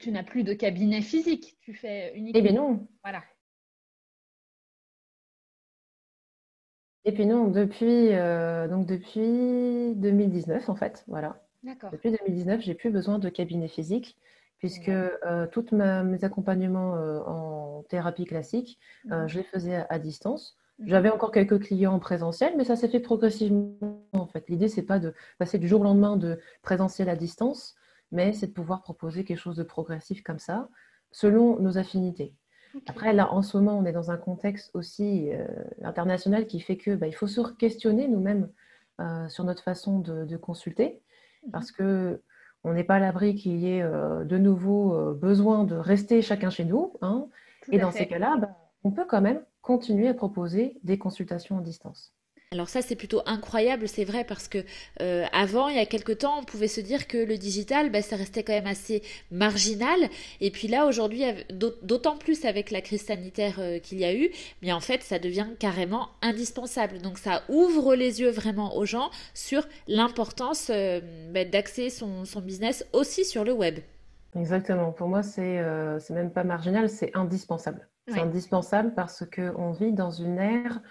tu 0.00 0.10
n'as 0.10 0.22
plus 0.22 0.44
de 0.44 0.54
cabinet 0.54 1.02
physique, 1.02 1.58
tu 1.60 1.74
fais 1.74 2.16
uniquement. 2.16 2.40
Eh 2.40 2.42
bien 2.42 2.52
non. 2.54 2.88
Voilà. 3.04 3.22
Et 7.04 7.12
puis 7.12 7.26
non, 7.26 7.48
depuis, 7.48 8.12
donc 8.70 8.86
depuis 8.86 9.94
2019, 9.96 10.70
en 10.70 10.74
fait, 10.74 11.04
voilà. 11.06 11.44
D'accord. 11.64 11.90
Depuis 11.90 12.12
2019, 12.12 12.62
j'ai 12.62 12.74
plus 12.74 12.90
besoin 12.90 13.18
de 13.18 13.28
cabinet 13.28 13.68
physique 13.68 14.16
puisque 14.62 14.90
euh, 14.90 15.48
tous 15.50 15.72
mes 15.72 16.24
accompagnements 16.24 16.94
euh, 16.94 17.18
en 17.26 17.82
thérapie 17.88 18.24
classique, 18.24 18.78
euh, 19.10 19.26
je 19.26 19.38
les 19.38 19.42
faisais 19.42 19.84
à, 19.90 19.98
distance. 19.98 20.56
J'avais 20.84 21.10
encore 21.10 21.32
quelques 21.32 21.60
clients 21.60 21.94
en 21.94 21.98
présentiel, 21.98 22.54
mais 22.56 22.62
ça 22.62 22.76
s'est 22.76 22.86
fait 22.86 23.00
progressivement. 23.00 24.06
En 24.12 24.26
fait, 24.26 24.48
l'idée 24.48 24.68
c'est 24.68 24.84
pas 24.84 25.00
de 25.00 25.14
passer 25.38 25.58
du 25.58 25.66
jour 25.66 25.80
au 25.80 25.84
lendemain 25.84 26.16
de 26.16 26.38
présentiel 26.62 27.08
à 27.08 27.16
distance, 27.16 27.74
mais 28.12 28.32
c'est 28.32 28.46
de 28.46 28.52
pouvoir 28.52 28.82
proposer 28.82 29.24
quelque 29.24 29.40
chose 29.40 29.56
de 29.56 29.64
progressif 29.64 30.22
comme 30.22 30.38
ça, 30.38 30.68
selon 31.10 31.58
nos 31.58 31.76
affinités. 31.76 32.36
Après, 32.86 33.12
là, 33.12 33.32
en 33.32 33.42
ce 33.42 33.56
moment, 33.56 33.76
on 33.76 33.84
est 33.84 33.92
dans 33.92 34.12
un 34.12 34.16
contexte 34.16 34.70
aussi 34.74 35.30
international 35.82 36.46
qui 36.46 36.60
fait 36.60 36.76
que 36.76 36.94
bah, 36.94 37.08
il 37.08 37.14
faut 37.14 37.26
se 37.26 37.40
questionner 37.54 38.06
nous-mêmes 38.06 38.48
sur 39.28 39.42
notre 39.42 39.64
façon 39.64 39.98
de, 39.98 40.24
de 40.24 40.36
consulter, 40.36 41.02
mhm. 41.44 41.50
parce 41.50 41.72
que 41.72 42.22
on 42.64 42.72
n'est 42.72 42.84
pas 42.84 42.96
à 42.96 43.00
l'abri 43.00 43.34
qu'il 43.34 43.56
y 43.58 43.68
ait 43.68 43.82
euh, 43.82 44.24
de 44.24 44.38
nouveau 44.38 44.94
euh, 44.94 45.14
besoin 45.14 45.64
de 45.64 45.74
rester 45.74 46.22
chacun 46.22 46.50
chez 46.50 46.64
nous. 46.64 46.94
Hein. 47.02 47.26
Et 47.70 47.78
dans 47.78 47.90
ces 47.90 48.06
cas-là, 48.06 48.36
bah, 48.38 48.56
on 48.84 48.90
peut 48.90 49.06
quand 49.06 49.20
même 49.20 49.42
continuer 49.60 50.08
à 50.08 50.14
proposer 50.14 50.78
des 50.82 50.98
consultations 50.98 51.58
à 51.58 51.60
distance. 51.60 52.14
Alors 52.52 52.68
ça 52.68 52.82
c'est 52.82 52.96
plutôt 52.96 53.22
incroyable, 53.24 53.88
c'est 53.88 54.04
vrai 54.04 54.24
parce 54.24 54.46
que 54.46 54.58
euh, 55.00 55.24
avant 55.32 55.68
il 55.68 55.76
y 55.76 55.80
a 55.80 55.86
quelque 55.86 56.12
temps 56.12 56.38
on 56.38 56.44
pouvait 56.44 56.68
se 56.68 56.82
dire 56.82 57.08
que 57.08 57.16
le 57.16 57.38
digital 57.38 57.90
bah, 57.90 58.02
ça 58.02 58.14
restait 58.14 58.42
quand 58.42 58.52
même 58.52 58.66
assez 58.66 59.02
marginal 59.30 59.98
et 60.42 60.50
puis 60.50 60.68
là 60.68 60.84
aujourd'hui 60.84 61.24
d'autant 61.50 62.18
plus 62.18 62.44
avec 62.44 62.70
la 62.70 62.82
crise 62.82 63.06
sanitaire 63.06 63.54
euh, 63.58 63.78
qu'il 63.78 63.98
y 63.98 64.04
a 64.04 64.14
eu, 64.14 64.30
mais 64.60 64.70
en 64.70 64.80
fait 64.80 65.02
ça 65.02 65.18
devient 65.18 65.46
carrément 65.58 66.10
indispensable. 66.20 66.98
Donc 66.98 67.16
ça 67.16 67.42
ouvre 67.48 67.94
les 67.94 68.20
yeux 68.20 68.30
vraiment 68.30 68.76
aux 68.76 68.84
gens 68.84 69.10
sur 69.32 69.66
l'importance 69.88 70.70
euh, 70.70 71.00
bah, 71.32 71.46
d'axer 71.46 71.88
son, 71.88 72.26
son 72.26 72.42
business 72.42 72.86
aussi 72.92 73.24
sur 73.24 73.44
le 73.44 73.52
web. 73.52 73.78
Exactement. 74.36 74.92
Pour 74.92 75.08
moi, 75.08 75.22
c'est 75.22 75.58
euh, 75.58 75.98
c'est 76.00 76.14
même 76.14 76.30
pas 76.30 76.44
marginal, 76.44 76.88
c'est 76.88 77.16
indispensable. 77.16 77.88
C'est 78.08 78.20
indispensable 78.20 78.94
parce 78.94 79.24
qu'on 79.24 79.70
vit 79.70 79.92
dans 79.92 80.10
une 80.10 80.38
ère 80.38 80.82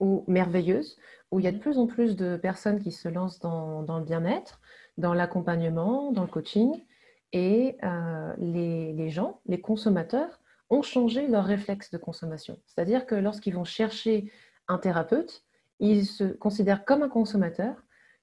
où, 0.00 0.24
merveilleuse 0.26 0.96
où 1.30 1.38
il 1.38 1.44
y 1.44 1.48
a 1.48 1.52
de 1.52 1.56
mhm. 1.56 1.62
plus 1.62 1.78
en 1.78 1.86
plus 1.86 2.16
de 2.16 2.36
personnes 2.36 2.80
qui 2.80 2.90
se 2.90 3.08
lancent 3.08 3.38
dans, 3.38 3.82
dans 3.82 3.98
le 3.98 4.04
bien-être, 4.04 4.60
dans 4.98 5.14
l'accompagnement, 5.14 6.12
dans 6.12 6.22
le 6.22 6.28
coaching. 6.28 6.84
Et 7.32 7.76
euh, 7.84 8.34
les, 8.38 8.92
les, 8.92 9.10
gens, 9.10 9.40
les 9.46 9.60
consommateurs, 9.60 10.40
ont 10.68 10.82
changé 10.82 11.28
leur 11.28 11.44
réflexe 11.44 11.90
de 11.90 11.98
consommation. 11.98 12.58
C'est-à-dire 12.66 13.06
que 13.06 13.14
lorsqu'ils 13.14 13.54
vont 13.54 13.64
chercher 13.64 14.30
un 14.66 14.78
thérapeute, 14.78 15.44
ils 15.78 16.06
se 16.06 16.24
considèrent 16.24 16.84
comme 16.84 17.02
un 17.02 17.08
consommateur, 17.08 17.76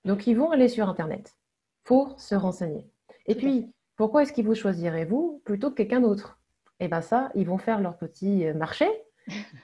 donc 0.06 0.28
ils 0.28 0.38
vont 0.38 0.52
aller 0.52 0.68
sur 0.68 0.88
Internet 0.90 1.38
pour 1.84 2.20
se 2.20 2.36
renseigner. 2.36 2.90
Et 3.26 3.36
puis, 3.36 3.74
pourquoi 3.96 4.24
est-ce 4.24 4.34
qu'ils 4.34 4.46
vous 4.46 4.56
choisiraient 4.56 5.06
vous 5.06 5.42
plutôt 5.44 5.70
que 5.70 5.76
quelqu'un 5.76 6.02
d'autre? 6.02 6.40
Eh 6.80 6.88
bien 6.88 7.02
ça, 7.02 7.32
ils 7.34 7.48
vont 7.48 7.58
faire 7.58 7.82
leur 7.82 7.98
petit 7.98 8.46
euh, 8.46 8.54
marché 8.54 8.88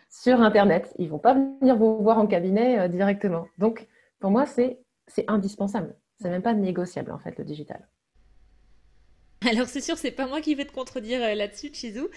sur 0.10 0.42
Internet. 0.42 0.94
Ils 1.00 1.06
ne 1.06 1.12
vont 1.12 1.20
pas 1.20 1.34
venir 1.34 1.76
vous 1.76 2.02
voir 2.02 2.20
en 2.20 2.28
cabinet 2.28 2.80
euh, 2.80 2.88
directement. 2.88 3.48
Donc, 3.58 3.88
pour 4.20 4.32
moi, 4.32 4.46
c'est 4.46 4.80
indispensable. 5.28 5.96
C'est 6.22 6.30
même 6.30 6.42
pas 6.42 6.54
négociable, 6.54 7.12
en 7.12 7.20
fait, 7.20 7.38
le 7.38 7.44
digital. 7.44 7.88
Alors 9.50 9.68
c'est 9.68 9.82
sûr, 9.82 9.98
c'est 9.98 10.12
pas 10.12 10.26
moi 10.26 10.40
qui 10.40 10.56
vais 10.56 10.64
te 10.64 10.72
contredire 10.72 11.22
euh, 11.22 11.36
là-dessus, 11.36 11.70
Chizou. 11.74 12.08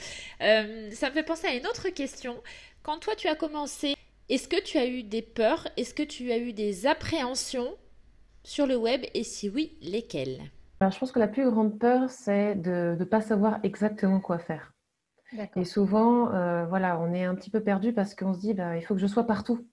Euh, 0.43 0.91
ça 0.93 1.09
me 1.09 1.15
fait 1.15 1.25
penser 1.25 1.49
à 1.49 1.55
une 1.55 1.67
autre 1.67 1.89
question. 1.89 2.37
Quand 2.85 2.99
toi 3.01 3.15
tu 3.17 3.27
as 3.27 3.35
commencé, 3.35 3.97
est-ce 4.29 4.47
que 4.47 4.63
tu 4.63 4.79
as 4.79 4.87
eu 4.87 5.03
des 5.03 5.23
peurs? 5.23 5.67
Est-ce 5.77 5.93
que 5.93 6.05
tu 6.05 6.31
as 6.31 6.39
eu 6.39 6.53
des 6.53 6.87
appréhensions 6.87 7.75
sur 8.45 8.69
le 8.69 8.77
web? 8.77 9.03
Et 9.15 9.25
si 9.25 9.49
oui, 9.49 9.77
lesquelles? 9.83 10.41
Alors 10.79 10.93
je 10.93 10.99
pense 11.01 11.11
que 11.11 11.19
la 11.19 11.27
plus 11.27 11.51
grande 11.51 11.79
peur, 11.79 12.11
c'est 12.11 12.55
de 12.55 12.97
ne 12.99 13.05
pas 13.05 13.23
savoir 13.23 13.59
exactement 13.65 14.21
quoi 14.21 14.39
faire. 14.39 14.73
Et 15.57 15.65
souvent, 15.65 16.33
euh, 16.33 16.67
voilà, 16.67 16.99
on 17.01 17.13
est 17.13 17.25
un 17.25 17.35
petit 17.35 17.51
peu 17.51 17.61
perdu 17.61 17.93
parce 17.93 18.15
qu'on 18.15 18.33
se 18.33 18.41
dit, 18.41 18.55
bah, 18.55 18.77
il 18.77 18.83
faut 18.83 18.95
que 18.95 19.01
je 19.01 19.07
sois 19.07 19.25
partout. 19.25 19.67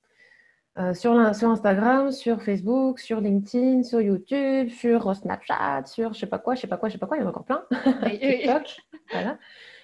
Euh, 0.80 0.96
sur, 0.96 1.12
Instagram, 1.12 2.12
sur 2.12 2.42
Facebook, 2.42 3.00
sur 3.00 3.22
LinkedIn, 3.22 3.84
sur 3.84 4.02
YouTube, 4.02 4.70
sur 4.70 5.16
Snapchat, 5.16 5.86
sur 5.86 6.14
je 6.14 6.20
sais 6.20 6.26
pas 6.26 6.40
quoi, 6.40 6.56
je 6.56 6.62
sais 6.62 6.68
pas 6.68 6.78
quoi, 6.78 6.90
je 6.90 6.94
sais 6.94 7.00
pas 7.00 7.06
quoi, 7.06 7.18
il 7.18 7.20
y 7.20 7.24
en 7.24 7.28
a 7.28 7.30
encore 7.30 7.46
plein. 7.46 7.64
TikTok, 8.10 8.82
voilà. 9.12 9.38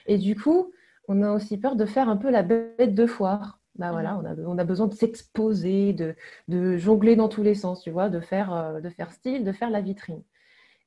Et 0.08 0.18
du 0.18 0.36
coup, 0.36 0.72
on 1.08 1.22
a 1.22 1.32
aussi 1.32 1.60
peur 1.60 1.76
de 1.76 1.86
faire 1.86 2.10
un 2.10 2.18
peu 2.18 2.32
la 2.32 2.42
bête 2.42 2.96
de 2.96 3.06
foire. 3.06 3.60
Bah 3.76 3.92
voilà, 3.92 4.18
on 4.18 4.26
a, 4.26 4.36
on 4.48 4.58
a 4.58 4.64
besoin 4.64 4.88
de 4.88 4.94
s'exposer, 4.96 5.94
de, 5.94 6.16
de, 6.48 6.76
jongler 6.78 7.16
dans 7.16 7.30
tous 7.30 7.44
les 7.44 7.56
sens, 7.56 7.84
tu 7.84 7.92
vois, 7.92 8.10
de 8.10 8.20
faire, 8.20 8.52
euh, 8.52 8.82
de 8.82 8.90
faire 8.90 9.12
style, 9.12 9.44
de 9.44 9.52
faire 9.52 9.70
la 9.70 9.82
vitrine. 9.82 10.24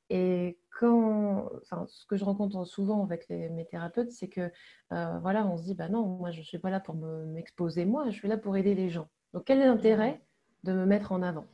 Et 0.09 0.57
quand, 0.79 1.49
enfin, 1.61 1.85
ce 1.87 2.05
que 2.05 2.15
je 2.15 2.25
rencontre 2.25 2.65
souvent 2.65 3.03
avec 3.03 3.29
mes 3.29 3.65
thérapeutes, 3.65 4.11
c'est 4.11 4.27
que 4.27 4.51
euh, 4.91 5.19
voilà, 5.19 5.45
on 5.45 5.57
se 5.57 5.63
dit, 5.63 5.75
bah 5.75 5.89
non, 5.89 6.05
moi 6.05 6.31
je 6.31 6.39
ne 6.39 6.43
suis 6.43 6.57
pas 6.57 6.69
là 6.69 6.79
pour 6.79 6.95
m'exposer 6.95 7.85
moi, 7.85 8.09
je 8.09 8.15
suis 8.15 8.27
là 8.27 8.37
pour 8.37 8.57
aider 8.57 8.73
les 8.73 8.89
gens. 8.89 9.07
Donc, 9.33 9.45
quel 9.45 9.59
est 9.59 9.65
l'intérêt 9.65 10.21
de 10.63 10.73
me 10.73 10.85
mettre 10.85 11.11
en 11.11 11.21
avant? 11.21 11.45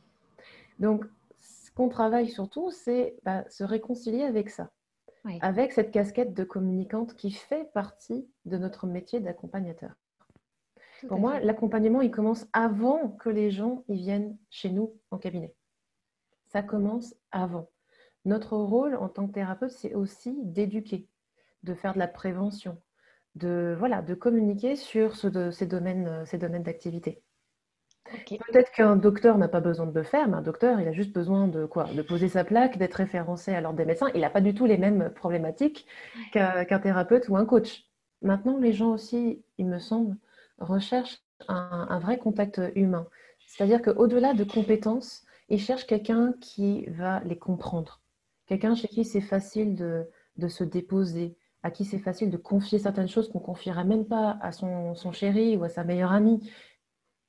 Donc, 0.78 1.04
ce 1.38 1.70
qu'on 1.72 1.88
travaille 1.88 2.28
surtout, 2.28 2.70
c'est 2.70 3.16
bah, 3.24 3.44
se 3.50 3.64
réconcilier 3.64 4.22
avec 4.22 4.50
ça, 4.50 4.70
avec 5.40 5.72
cette 5.72 5.90
casquette 5.90 6.34
de 6.34 6.44
communicante 6.44 7.14
qui 7.14 7.30
fait 7.30 7.70
partie 7.72 8.28
de 8.46 8.56
notre 8.56 8.86
métier 8.86 9.20
d'accompagnateur. 9.20 9.92
Pour 11.08 11.18
moi, 11.18 11.40
l'accompagnement, 11.40 12.02
il 12.02 12.10
commence 12.10 12.46
avant 12.52 13.08
que 13.08 13.30
les 13.30 13.50
gens 13.50 13.84
y 13.88 13.96
viennent 13.96 14.36
chez 14.50 14.70
nous 14.70 14.98
en 15.10 15.18
cabinet. 15.18 15.54
Ça 16.46 16.62
commence 16.62 17.14
avant. 17.30 17.68
Notre 18.24 18.56
rôle 18.56 18.96
en 18.96 19.08
tant 19.08 19.26
que 19.26 19.32
thérapeute, 19.32 19.70
c'est 19.70 19.94
aussi 19.94 20.36
d'éduquer, 20.42 21.08
de 21.62 21.74
faire 21.74 21.94
de 21.94 21.98
la 21.98 22.08
prévention, 22.08 22.78
de, 23.34 23.74
voilà, 23.78 24.02
de 24.02 24.14
communiquer 24.14 24.76
sur 24.76 25.16
ces 25.16 25.66
domaines, 25.66 26.24
ces 26.26 26.38
domaines 26.38 26.62
d'activité. 26.62 27.22
Peut-être 28.26 28.72
qu'un 28.72 28.96
docteur 28.96 29.38
n'a 29.38 29.48
pas 29.48 29.60
besoin 29.60 29.86
de 29.86 29.94
le 29.94 30.02
faire, 30.02 30.28
mais 30.28 30.36
un 30.36 30.42
docteur, 30.42 30.80
il 30.80 30.88
a 30.88 30.92
juste 30.92 31.12
besoin 31.12 31.46
de 31.46 31.64
quoi? 31.66 31.84
De 31.84 32.02
poser 32.02 32.28
sa 32.28 32.44
plaque, 32.44 32.76
d'être 32.76 32.94
référencé 32.94 33.54
à 33.54 33.60
l'ordre 33.60 33.78
des 33.78 33.84
médecins. 33.84 34.08
Il 34.14 34.22
n'a 34.22 34.30
pas 34.30 34.40
du 34.40 34.54
tout 34.54 34.66
les 34.66 34.78
mêmes 34.78 35.10
problématiques 35.14 35.86
qu'un 36.32 36.78
thérapeute 36.80 37.28
ou 37.28 37.36
un 37.36 37.44
coach. 37.44 37.84
Maintenant, 38.22 38.58
les 38.58 38.72
gens 38.72 38.90
aussi, 38.90 39.42
il 39.58 39.66
me 39.66 39.78
semble, 39.78 40.16
recherchent 40.58 41.22
un, 41.48 41.98
vrai 42.00 42.18
contact 42.18 42.60
humain. 42.74 43.06
C'est-à-dire 43.46 43.80
qu'au-delà 43.80 44.34
de 44.34 44.44
compétences, 44.44 45.24
ils 45.48 45.60
cherchent 45.60 45.86
quelqu'un 45.86 46.34
qui 46.40 46.86
va 46.86 47.20
les 47.20 47.38
comprendre. 47.38 47.99
Quelqu'un 48.50 48.74
chez 48.74 48.88
qui 48.88 49.04
c'est 49.04 49.20
facile 49.20 49.76
de, 49.76 50.48
se 50.48 50.64
déposer, 50.64 51.36
à 51.62 51.70
qui 51.70 51.84
c'est 51.84 52.00
facile 52.00 52.30
de 52.30 52.36
confier 52.36 52.80
certaines 52.80 53.06
choses 53.06 53.30
qu'on 53.30 53.38
ne 53.38 53.44
confierait 53.44 53.84
même 53.84 54.06
pas 54.06 54.40
à 54.42 54.50
son, 54.50 54.96
son 54.96 55.12
chéri 55.12 55.56
ou 55.56 55.62
à 55.62 55.68
sa 55.68 55.84
meilleure 55.84 56.10
amie 56.10 56.50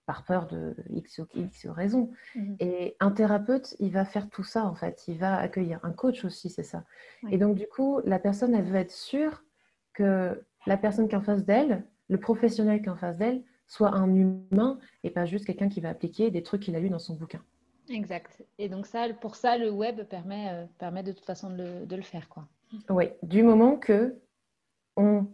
par 0.08 0.26
peur 0.26 0.48
de 0.48 0.76
X 0.90 1.20
ou 1.20 1.28
X 1.36 1.68
raison. 1.68 2.10
Mhm. 2.34 2.56
Et 2.60 2.96
un 3.00 3.12
thérapeute, 3.12 3.76
il 3.78 3.92
va 3.92 4.04
faire 4.04 4.32
tout 4.32 4.44
ça 4.44 4.66
en 4.66 4.74
fait. 4.74 5.04
Il 5.08 5.20
va 5.20 5.38
accueillir 5.38 5.80
un 5.84 5.92
coach 5.92 6.26
aussi, 6.26 6.50
c'est 6.50 6.64
ça. 6.64 6.86
Et 7.30 7.38
donc 7.38 7.56
du 7.56 7.68
coup, 7.68 8.02
la 8.04 8.18
personne, 8.18 8.56
elle 8.56 8.66
veut 8.66 8.80
être 8.80 8.90
sûre 8.90 9.44
que 9.94 10.44
la 10.66 10.78
personne 10.78 11.08
qui 11.08 11.14
est 11.14 11.20
en 11.20 11.22
face 11.22 11.46
d'elle, 11.46 11.86
le 12.10 12.20
professionnel 12.20 12.82
qui 12.82 12.88
est 12.88 12.92
en 12.92 12.98
face 12.98 13.20
d'elle, 13.20 13.44
soit 13.68 13.94
un 13.94 14.12
humain 14.16 14.80
et 15.04 15.12
pas 15.12 15.28
juste 15.28 15.46
quelqu'un 15.46 15.70
qui 15.70 15.82
va 15.82 15.90
appliquer 15.90 16.32
des 16.32 16.42
trucs 16.42 16.64
qu'il 16.64 16.76
a 16.76 16.80
lu 16.80 16.90
dans 16.90 16.98
son 16.98 17.14
bouquin. 17.14 17.44
Exact. 17.92 18.44
Et 18.58 18.70
donc 18.70 18.86
ça, 18.86 19.08
pour 19.14 19.36
ça, 19.36 19.58
le 19.58 19.70
web 19.70 20.04
permet, 20.04 20.50
euh, 20.50 20.66
permet 20.78 21.04
de 21.04 21.12
toute 21.12 21.26
façon 21.26 21.50
de 21.50 21.58
le, 21.58 21.86
de 21.86 21.96
le 21.96 22.02
faire, 22.02 22.30
quoi. 22.30 22.48
Oui, 22.90 23.10
du 23.22 23.44
moment 23.44 23.76
que 23.78 24.16
on 24.96 25.28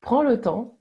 prend 0.00 0.22
le 0.22 0.40
temps 0.40 0.78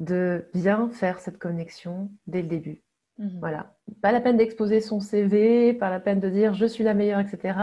de 0.00 0.48
bien 0.54 0.90
faire 0.90 1.20
cette 1.20 1.38
connexion 1.38 2.10
dès 2.26 2.42
le 2.42 2.48
début. 2.48 2.82
Mhm. 3.18 3.38
Voilà. 3.40 3.76
Pas 4.02 4.12
la 4.12 4.20
peine 4.20 4.36
d'exposer 4.36 4.80
son 4.80 5.00
CV, 5.00 5.72
pas 5.72 5.90
la 5.90 6.00
peine 6.00 6.20
de 6.20 6.28
dire 6.28 6.54
je 6.54 6.66
suis 6.66 6.84
la 6.84 6.94
meilleure, 6.94 7.20
etc. 7.20 7.58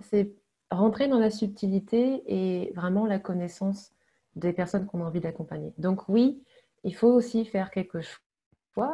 C'est 0.00 0.34
rentrer 0.70 1.08
dans 1.08 1.18
la 1.18 1.30
subtilité 1.30 2.22
et 2.26 2.72
vraiment 2.74 3.06
la 3.06 3.18
connaissance 3.18 3.92
des 4.34 4.52
personnes 4.52 4.86
qu'on 4.86 5.02
a 5.02 5.06
envie 5.06 5.20
d'accompagner. 5.20 5.72
Donc 5.78 6.08
oui, 6.08 6.42
il 6.84 6.94
faut 6.94 7.12
aussi 7.12 7.44
faire 7.44 7.70
quelque 7.70 8.00
chose. 8.00 8.18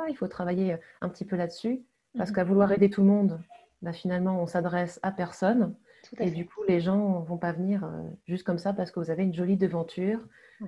Il 0.08 0.16
faut 0.16 0.26
travailler 0.26 0.76
un 1.00 1.08
petit 1.08 1.24
peu 1.24 1.36
là-dessus, 1.36 1.84
parce 2.16 2.30
mhm. 2.30 2.36
qu'à 2.36 2.44
vouloir 2.44 2.72
aider 2.72 2.90
tout 2.90 3.02
le 3.02 3.08
monde, 3.08 3.40
bah, 3.82 3.92
finalement, 3.92 4.42
on 4.42 4.46
s'adresse 4.46 4.98
à 5.02 5.12
personne. 5.12 5.74
Et 6.20 6.30
du 6.30 6.46
coup, 6.46 6.60
les 6.66 6.80
gens 6.80 7.20
ne 7.20 7.26
vont 7.26 7.36
pas 7.36 7.52
venir 7.52 7.84
euh, 7.84 7.88
juste 8.26 8.44
comme 8.44 8.58
ça 8.58 8.72
parce 8.72 8.90
que 8.90 9.00
vous 9.00 9.10
avez 9.10 9.24
une 9.24 9.34
jolie 9.34 9.56
devanture, 9.56 10.20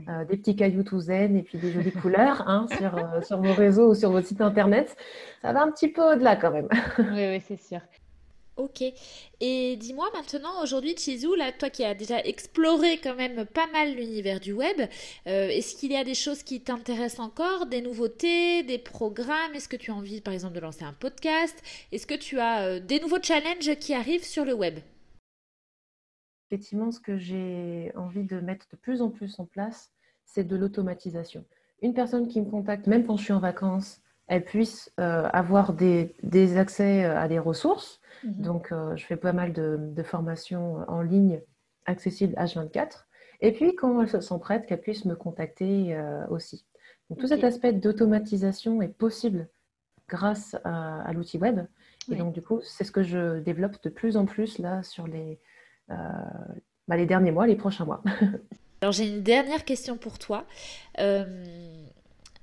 euh, 0.09 0.25
des 0.25 0.37
petits 0.37 0.55
cailloux 0.55 0.83
tout 0.83 1.01
zen 1.01 1.37
et 1.37 1.43
puis 1.43 1.59
des 1.59 1.73
jolies 1.73 1.93
couleurs 1.93 2.45
hein, 2.49 2.67
sur, 2.79 2.97
euh, 2.97 3.21
sur 3.23 3.41
vos 3.41 3.55
réseaux 3.55 3.91
ou 3.91 3.95
sur 3.95 4.11
votre 4.11 4.27
site 4.27 4.41
internet. 4.41 4.97
Ça 5.43 5.53
va 5.53 5.63
un 5.63 5.71
petit 5.71 5.89
peu 5.89 6.03
au-delà 6.13 6.37
quand 6.37 6.51
même. 6.51 6.69
oui, 6.99 7.29
oui, 7.29 7.41
c'est 7.41 7.61
sûr. 7.61 7.81
Ok. 8.61 8.85
Et 9.41 9.77
dis-moi 9.77 10.07
maintenant, 10.13 10.63
aujourd'hui, 10.63 10.95
Chizou, 10.95 11.35
là, 11.35 11.51
toi 11.51 11.71
qui 11.71 11.83
as 11.83 11.95
déjà 11.95 12.21
exploré 12.23 12.99
quand 12.99 13.15
même 13.15 13.47
pas 13.47 13.67
mal 13.69 13.95
l'univers 13.95 14.39
du 14.39 14.53
web, 14.53 14.83
est-ce 15.25 15.77
qu'il 15.77 15.93
y 15.93 15.97
a 15.97 16.05
des 16.05 16.15
choses 16.15 16.43
qui 16.43 16.61
t'intéressent 16.61 17.21
encore, 17.21 17.65
des 17.65 17.81
nouveautés, 17.81 18.63
des 18.63 18.77
programmes? 18.77 19.55
Est-ce 19.55 19.67
que 19.67 19.77
tu 19.77 19.91
as 19.91 19.95
envie, 19.95 20.21
par 20.21 20.35
exemple, 20.35 20.55
de 20.55 20.61
lancer 20.61 20.85
un 20.85 20.93
podcast? 20.93 21.57
Est-ce 21.91 22.07
que 22.07 22.15
tu 22.15 22.39
as 22.39 22.81
des 22.81 23.01
nouveaux 23.01 23.23
challenges 23.23 23.75
qui 23.77 23.95
arrivent 23.95 24.27
sur 24.27 24.45
le 24.45 24.53
web? 24.53 24.79
Effectivement, 26.51 26.91
ce 26.91 27.01
que 27.01 27.17
j'ai 27.17 27.93
envie 27.97 28.25
de 28.25 28.41
mettre 28.41 28.67
de 28.71 28.77
plus 28.77 29.01
en 29.01 29.09
plus 29.09 29.41
en 29.41 29.47
place, 29.47 29.91
c'est 30.27 30.45
de 30.45 30.55
l'automatisation. 30.55 31.47
Une 31.81 31.95
personne 31.95 32.29
qui 32.29 32.43
me 32.43 32.51
contacte, 32.51 32.87
même 32.89 33.07
quand 33.07 33.17
je 33.17 33.25
suis 33.25 33.33
en 33.33 33.41
vacances, 33.41 34.03
elle 34.31 34.45
puisse 34.45 34.93
euh, 35.01 35.29
avoir 35.33 35.73
des, 35.73 36.15
accès 36.57 37.05
euh, 37.05 37.19
à 37.19 37.27
des 37.27 37.41
ressources. 37.41 38.01
Mhm. 38.23 38.43
Donc, 38.43 38.71
euh, 38.71 38.97
je 38.97 39.05
fais 39.05 39.17
pas 39.17 39.33
mal 39.33 39.53
de, 39.53 40.03
formations 40.05 40.89
en 40.89 41.03
ligne 41.03 41.43
accessibles 41.85 42.35
H24. 42.37 43.07
Et 43.41 43.51
puis, 43.51 43.75
quand 43.75 44.01
elle 44.01 44.09
se 44.09 44.21
sent 44.21 44.39
prête, 44.41 44.67
qu'elle 44.67 44.81
puisse 44.81 45.05
me 45.05 45.17
contacter 45.17 45.99
aussi. 46.29 46.65
Donc, 47.09 47.19
tout 47.19 47.27
cet 47.27 47.43
aspect 47.43 47.73
d'automatisation 47.73 48.83
est 48.83 48.89
possible 48.89 49.49
grâce 50.09 50.57
à, 50.65 51.11
l'outil 51.15 51.39
web. 51.39 51.61
Et 52.11 52.17
donc, 52.17 52.35
du 52.35 52.43
coup, 52.43 52.61
c'est 52.63 52.85
ce 52.85 52.93
que 52.93 53.03
je 53.03 53.41
développe 53.41 53.83
de 53.83 53.89
plus 53.89 54.19
en 54.19 54.27
plus 54.27 54.59
là 54.59 54.83
sur 54.83 55.07
les, 55.07 55.41
bah, 55.89 56.97
les 56.97 57.07
derniers 57.07 57.33
mois, 57.33 57.47
les 57.47 57.57
prochains 57.57 57.87
mois. 57.87 58.03
Alors 58.83 58.93
j'ai 58.93 59.09
une 59.09 59.23
dernière 59.23 59.65
question 59.65 59.97
pour 59.97 60.19
toi. 60.19 60.45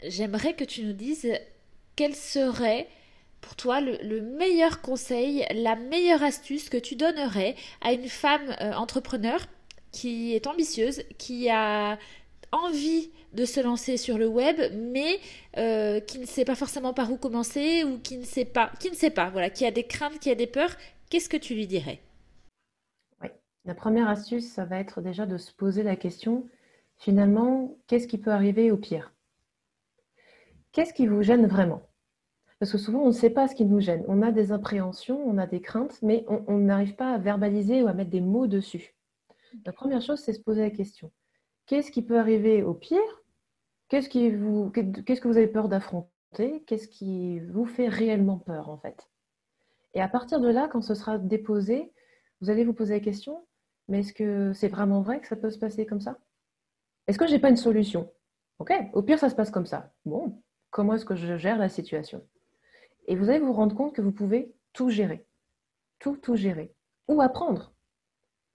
J'aimerais 0.03 0.55
que 0.55 0.63
tu 0.63 0.83
nous 0.83 0.93
dises 0.93 1.31
quel 1.97 2.15
serait 2.15 2.87
pour 3.41 3.57
toi 3.57 3.81
le, 3.81 4.21
meilleur 4.21 4.81
conseil, 4.81 5.45
la 5.53 5.75
meilleure 5.75 6.23
astuce 6.23 6.69
que 6.69 6.77
tu 6.77 6.95
donnerais 6.95 7.55
à 7.81 7.91
une 7.91 8.07
femme 8.07 8.55
euh, 8.61 8.71
entrepreneur 8.73 9.39
qui 9.91 10.33
est 10.33 10.47
ambitieuse, 10.47 11.03
qui 11.17 11.49
a 11.49 11.99
envie 12.53 13.11
de 13.33 13.43
se 13.43 13.59
lancer 13.59 13.97
sur 13.97 14.17
le 14.17 14.27
web, 14.27 14.55
mais 14.73 15.19
qui 16.07 16.19
ne 16.19 16.25
sait 16.25 16.45
pas 16.45 16.55
forcément 16.55 16.93
par 16.93 17.11
où 17.11 17.17
commencer 17.17 17.83
ou 17.83 17.97
qui 17.99 18.17
ne 18.17 18.23
sait 18.23 18.45
pas, 18.45 18.71
qui 18.79 18.89
ne 18.89 18.95
sait 18.95 19.09
pas, 19.09 19.29
voilà, 19.29 19.49
qui 19.49 19.65
a 19.65 19.71
des 19.71 19.83
craintes, 19.83 20.19
qui 20.19 20.29
a 20.29 20.35
des 20.35 20.47
peurs. 20.47 20.71
Qu'est-ce 21.09 21.29
que 21.29 21.37
tu 21.37 21.55
lui 21.55 21.67
dirais? 21.67 21.99
La 23.67 23.75
première 23.75 24.07
astuce, 24.07 24.47
ça 24.47 24.63
va 24.63 24.79
être 24.79 25.01
déjà 25.01 25.25
de 25.25 25.37
se 25.37 25.51
poser 25.51 25.83
la 25.83 25.97
question, 25.97 26.47
finalement, 26.95 27.75
qu'est-ce 27.87 28.07
qui 28.07 28.17
peut 28.17 28.31
arriver 28.31 28.71
au 28.71 28.77
pire? 28.77 29.13
Qu'est-ce 30.71 30.93
qui 30.93 31.05
vous 31.05 31.21
gêne 31.21 31.47
vraiment? 31.47 31.86
Parce 32.59 32.71
que 32.71 32.77
souvent, 32.77 33.01
on 33.01 33.07
ne 33.07 33.11
sait 33.11 33.29
pas 33.29 33.47
ce 33.47 33.55
qui 33.55 33.65
nous 33.65 33.79
gêne. 33.79 34.03
On 34.07 34.21
a 34.21 34.31
des 34.31 34.51
appréhensions, 34.51 35.21
on 35.27 35.37
a 35.37 35.45
des 35.45 35.61
craintes, 35.61 35.99
mais 36.01 36.25
on 36.27 36.57
n'arrive 36.57 36.95
pas 36.95 37.13
à 37.13 37.17
verbaliser 37.17 37.83
ou 37.83 37.87
à 37.87 37.93
mettre 37.93 38.09
des 38.09 38.21
mots 38.21 38.47
dessus. 38.47 38.95
La 39.65 39.71
première 39.71 40.01
chose, 40.01 40.19
c'est 40.19 40.33
se 40.33 40.41
poser 40.41 40.61
la 40.61 40.71
question. 40.71 41.11
Qu'est-ce 41.67 41.91
qui 41.91 42.01
peut 42.01 42.17
arriver 42.17 42.63
au 42.63 42.73
pire? 42.73 43.23
Qu'est-ce 43.89 44.09
que 44.09 45.27
vous 45.27 45.37
avez 45.37 45.47
peur 45.47 45.69
d'affronter? 45.69 46.63
Qu'est-ce 46.65 46.87
qui 46.87 47.39
vous 47.39 47.65
fait 47.65 47.87
réellement 47.87 48.37
peur, 48.37 48.69
en 48.69 48.77
fait? 48.77 49.07
Et 49.93 50.01
à 50.01 50.07
partir 50.07 50.39
de 50.39 50.49
là, 50.49 50.67
quand 50.67 50.81
ce 50.81 50.95
sera 50.95 51.17
déposé, 51.17 51.93
vous 52.41 52.49
allez 52.49 52.65
vous 52.65 52.73
poser 52.73 52.95
la 52.95 52.99
question, 52.99 53.45
mais 53.87 53.99
est-ce 53.99 54.13
que 54.13 54.51
c'est 54.53 54.67
vraiment 54.67 55.01
vrai 55.01 55.19
que 55.21 55.27
ça 55.27 55.35
peut 55.35 55.49
se 55.49 55.59
passer 55.59 55.85
comme 55.85 56.01
ça? 56.01 56.17
Est-ce 57.07 57.17
que 57.17 57.27
je 57.27 57.33
n'ai 57.33 57.39
pas 57.39 57.49
une 57.49 57.55
solution? 57.55 58.11
Ok, 58.59 58.73
au 58.93 59.01
pire, 59.03 59.19
ça 59.19 59.29
se 59.29 59.35
passe 59.35 59.51
comme 59.51 59.65
ça. 59.65 59.93
Bon, 60.05 60.41
comment 60.69 60.95
est-ce 60.95 61.05
que 61.05 61.15
je 61.15 61.37
gère 61.37 61.57
la 61.57 61.69
situation? 61.69 62.25
Et 63.07 63.15
vous 63.15 63.29
allez 63.29 63.39
vous 63.39 63.53
rendre 63.53 63.75
compte 63.75 63.93
que 63.93 64.01
vous 64.01 64.11
pouvez 64.11 64.53
tout 64.73 64.89
gérer. 64.89 65.25
Tout, 65.99 66.17
tout 66.17 66.35
gérer. 66.35 66.73
Ou 67.07 67.21
apprendre. 67.21 67.73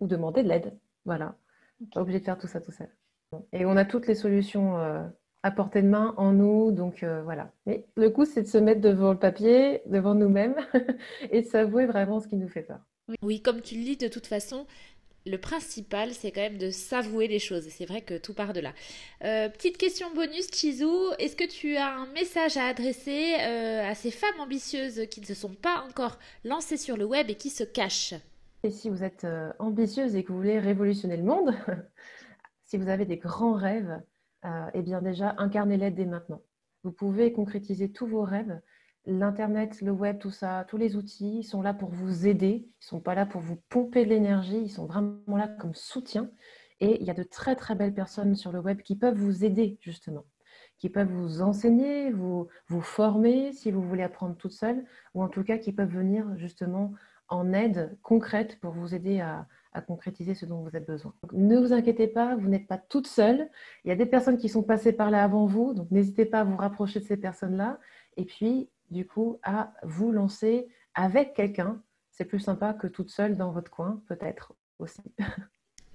Ou 0.01 0.07
demander 0.07 0.43
de 0.43 0.49
l'aide. 0.49 0.79
Voilà. 1.05 1.37
Pas 1.93 2.03
obligé 2.03 2.21
de 2.21 2.25
faire 2.25 2.39
tout 2.39 2.47
ça 2.47 2.61
tout 2.61 2.73
seul. 2.73 2.89
Et 3.53 3.65
on 3.65 3.77
a 3.77 3.85
toutes 3.85 4.07
les 4.07 4.15
solutions 4.15 4.79
euh, 4.79 5.03
à 5.43 5.51
portée 5.51 5.83
de 5.83 5.89
main 5.89 6.15
en 6.17 6.33
nous. 6.33 6.71
Donc 6.71 7.03
euh, 7.03 7.23
voilà. 7.23 7.51
Mais 7.67 7.87
le 7.97 8.11
coup, 8.11 8.25
c'est 8.25 8.43
de 8.43 8.47
se 8.47 8.59
mettre 8.59 8.81
devant 8.81 9.13
le 9.13 9.19
papier, 9.19 9.83
devant 9.87 10.15
nous-mêmes, 10.15 10.57
et 11.31 11.43
de 11.43 11.47
s'avouer 11.47 11.87
vraiment 11.87 12.21
ce 12.21 12.29
qui 12.29 12.37
nous 12.37 12.49
fait 12.49 12.63
peur. 12.63 12.81
Oui, 13.21 13.43
comme 13.43 13.61
tu 13.61 13.75
le 13.77 13.83
dis, 13.83 13.97
de 13.97 14.09
toute 14.09 14.27
façon, 14.27 14.67
le 15.27 15.37
principal, 15.39 16.13
c'est 16.13 16.33
quand 16.33 16.41
même 16.41 16.59
de 16.59 16.71
s'avouer 16.71 17.29
les 17.29 17.39
choses. 17.39 17.69
C'est 17.69 17.87
vrai 17.87 18.01
que 18.01 18.19
tout 18.19 18.35
part 18.35 18.53
de 18.53 18.61
là. 18.61 18.73
Euh, 19.25 19.49
petite 19.49 19.79
question 19.79 20.13
bonus, 20.15 20.51
Chizou. 20.51 21.11
Est-ce 21.19 21.37
que 21.37 21.49
tu 21.49 21.77
as 21.77 21.95
un 21.95 22.07
message 22.13 22.57
à 22.57 22.67
adresser 22.67 23.35
à 23.35 23.95
ces 23.95 24.11
femmes 24.11 24.41
ambitieuses 24.41 25.07
qui 25.11 25.21
ne 25.21 25.27
se 25.27 25.35
sont 25.35 25.55
pas 25.55 25.85
encore 25.89 26.19
lancées 26.45 26.77
sur 26.77 26.97
le 26.97 27.05
web 27.05 27.31
et 27.31 27.35
qui 27.35 27.51
se 27.51 27.65
cachent? 27.65 28.15
Et 28.65 28.71
si 28.71 28.91
vous 28.91 29.03
êtes 29.03 29.27
ambitieuse 29.59 30.15
et 30.17 30.25
que 30.25 30.33
vous 30.33 30.39
voulez 30.39 30.59
révolutionner 30.59 31.17
le 31.17 31.25
monde, 31.25 31.55
si 32.65 32.77
vous 32.77 32.89
avez 32.89 33.05
des 33.05 33.19
grands 33.19 33.55
rêves, 33.55 34.01
euh, 34.45 34.71
eh 34.75 34.83
bien 34.83 35.03
déjà, 35.03 35.35
incarnez-les 35.39 35.91
dès 35.91 36.07
maintenant. 36.07 36.43
Vous 36.83 36.93
pouvez 36.93 37.33
concrétiser 37.33 37.93
tous 37.93 38.07
vos 38.07 38.23
rêves. 38.23 38.61
L'Internet, 39.07 39.81
le 39.81 39.91
web, 39.91 40.19
tout 40.19 40.31
ça, 40.31 40.65
tous 40.69 40.77
les 40.77 40.97
outils 40.97 41.39
ils 41.39 41.45
sont 41.45 41.63
là 41.63 41.75
pour 41.75 41.91
vous 41.91 42.27
aider. 42.27 42.67
Ils 42.67 42.85
ne 42.85 42.87
sont 42.87 43.01
pas 43.01 43.15
là 43.15 43.27
pour 43.27 43.41
vous 43.41 43.57
pomper 43.69 44.05
de 44.05 44.11
l'énergie. 44.11 44.59
Ils 44.59 44.71
sont 44.71 44.87
vraiment 44.87 45.37
là 45.37 45.49
comme 45.49 45.75
soutien. 45.75 46.31
Et 46.81 47.01
il 47.01 47.07
y 47.07 47.11
a 47.11 47.15
de 47.15 47.23
très, 47.23 47.57
très 47.57 47.75
belles 47.75 47.95
personnes 47.95 48.35
sur 48.35 48.53
le 48.53 48.61
web 48.61 48.83
qui 48.83 48.97
peuvent 48.97 49.17
vous 49.17 49.45
aider, 49.45 49.79
justement 49.81 50.25
qui 50.79 50.89
peuvent 50.89 51.13
vous 51.13 51.43
enseigner, 51.43 52.11
vous, 52.11 52.49
vous 52.67 52.81
former 52.81 53.53
si 53.53 53.71
vous 53.71 53.83
voulez 53.83 54.03
apprendre 54.03 54.35
toute 54.35 54.51
seule, 54.51 54.85
ou 55.15 55.23
en 55.23 55.29
tout 55.29 55.45
cas 55.45 55.57
qui 55.57 55.73
peuvent 55.73 55.89
venir 55.89 56.27
justement 56.39 56.93
en 57.29 57.53
aide 57.53 57.97
concrète 58.03 58.59
pour 58.59 58.73
vous 58.73 58.93
aider 58.93 59.21
à, 59.21 59.47
à 59.73 59.81
concrétiser 59.81 60.35
ce 60.35 60.45
dont 60.45 60.61
vous 60.61 60.75
avez 60.75 60.85
besoin. 60.85 61.15
ne 61.33 61.57
vous 61.57 61.73
inquiétez 61.73 62.09
pas, 62.09 62.35
vous 62.35 62.49
n'êtes 62.49 62.67
pas 62.67 62.79
toute 62.79 63.07
seule. 63.07 63.49
Il 63.85 63.89
y 63.89 63.93
a 63.93 63.95
des 63.95 64.07
personnes 64.07 64.37
qui 64.37 64.49
sont 64.49 64.65
passées 64.65 64.93
par 64.93 65.11
là 65.13 65.23
avant 65.23 65.47
vous, 65.47 65.73
donc 65.73 65.91
n'hésitez 65.93 66.27
pas 66.27 66.41
à 66.41 66.45
vous 66.45 66.57
rapprocher 66.57 66.99
de 67.01 67.05
ces 67.05 67.17
personnes-là. 67.17 67.79
Et 68.17 68.25
puis, 68.25 68.69
du 68.93 69.07
coup, 69.07 69.39
à 69.43 69.73
vous 69.83 70.13
lancer 70.13 70.69
avec 70.95 71.35
quelqu'un. 71.35 71.83
C'est 72.11 72.27
plus 72.27 72.41
sympa 72.41 72.75
que 72.75 72.87
toute 72.87 73.11
seule 73.11 73.37
dans 73.37 73.53
votre 73.53 73.71
coin, 73.71 74.03
peut-être 74.07 74.53
aussi. 74.79 75.03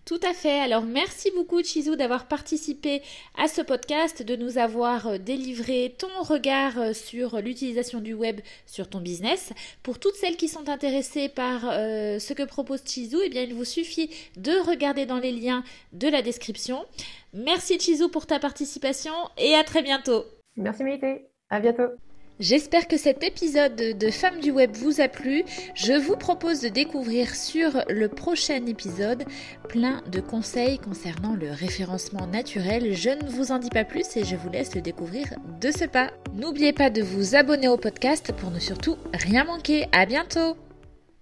Tout 0.07 0.21
à 0.23 0.31
fait. 0.31 0.61
Alors 0.61 0.83
merci 0.83 1.31
beaucoup 1.35 1.61
Chizou 1.61 1.97
d'avoir 1.97 2.29
participé 2.29 3.01
à 3.37 3.49
ce 3.49 3.61
podcast, 3.61 4.23
de 4.23 4.37
nous 4.37 4.57
avoir 4.57 5.07
euh, 5.07 5.17
délivré 5.17 5.97
ton 5.99 6.07
regard 6.21 6.79
euh, 6.79 6.93
sur 6.93 7.41
l'utilisation 7.41 7.99
du 7.99 8.13
web 8.13 8.39
sur 8.65 8.89
ton 8.89 9.01
business. 9.01 9.51
Pour 9.83 9.99
toutes 9.99 10.15
celles 10.15 10.37
qui 10.37 10.47
sont 10.47 10.69
intéressées 10.69 11.27
par 11.27 11.69
euh, 11.69 12.19
ce 12.19 12.31
que 12.31 12.43
propose 12.43 12.85
Chizou, 12.85 13.19
eh 13.21 13.27
bien 13.27 13.41
il 13.41 13.53
vous 13.53 13.65
suffit 13.65 14.09
de 14.37 14.53
regarder 14.65 15.05
dans 15.05 15.19
les 15.19 15.33
liens 15.33 15.65
de 15.91 16.07
la 16.07 16.21
description. 16.21 16.85
Merci 17.33 17.77
Chizou 17.77 18.07
pour 18.07 18.27
ta 18.27 18.39
participation 18.39 19.11
et 19.37 19.55
à 19.55 19.65
très 19.65 19.81
bientôt. 19.81 20.23
Merci 20.55 20.85
Mété. 20.85 21.27
À 21.49 21.59
bientôt. 21.59 21.89
J'espère 22.39 22.87
que 22.87 22.97
cet 22.97 23.23
épisode 23.23 23.75
de 23.75 24.11
Femmes 24.11 24.39
du 24.39 24.51
Web 24.51 24.75
vous 24.75 25.01
a 25.01 25.07
plu. 25.07 25.43
Je 25.73 25.93
vous 25.93 26.15
propose 26.15 26.61
de 26.61 26.69
découvrir 26.69 27.33
sur 27.33 27.83
le 27.89 28.07
prochain 28.09 28.63
épisode 28.67 29.23
plein 29.69 30.03
de 30.11 30.19
conseils 30.19 30.77
concernant 30.77 31.33
le 31.33 31.49
référencement 31.49 32.27
naturel. 32.27 32.93
Je 32.93 33.09
ne 33.09 33.27
vous 33.27 33.51
en 33.51 33.57
dis 33.57 33.71
pas 33.71 33.85
plus 33.85 34.15
et 34.15 34.23
je 34.23 34.35
vous 34.35 34.49
laisse 34.51 34.75
le 34.75 34.81
découvrir 34.81 35.25
de 35.59 35.71
ce 35.71 35.85
pas. 35.85 36.11
N'oubliez 36.35 36.73
pas 36.73 36.91
de 36.91 37.01
vous 37.01 37.35
abonner 37.35 37.69
au 37.69 37.77
podcast 37.77 38.31
pour 38.37 38.51
ne 38.51 38.59
surtout 38.59 38.97
rien 39.13 39.43
manquer. 39.43 39.87
À 39.91 40.05
bientôt! 40.05 40.57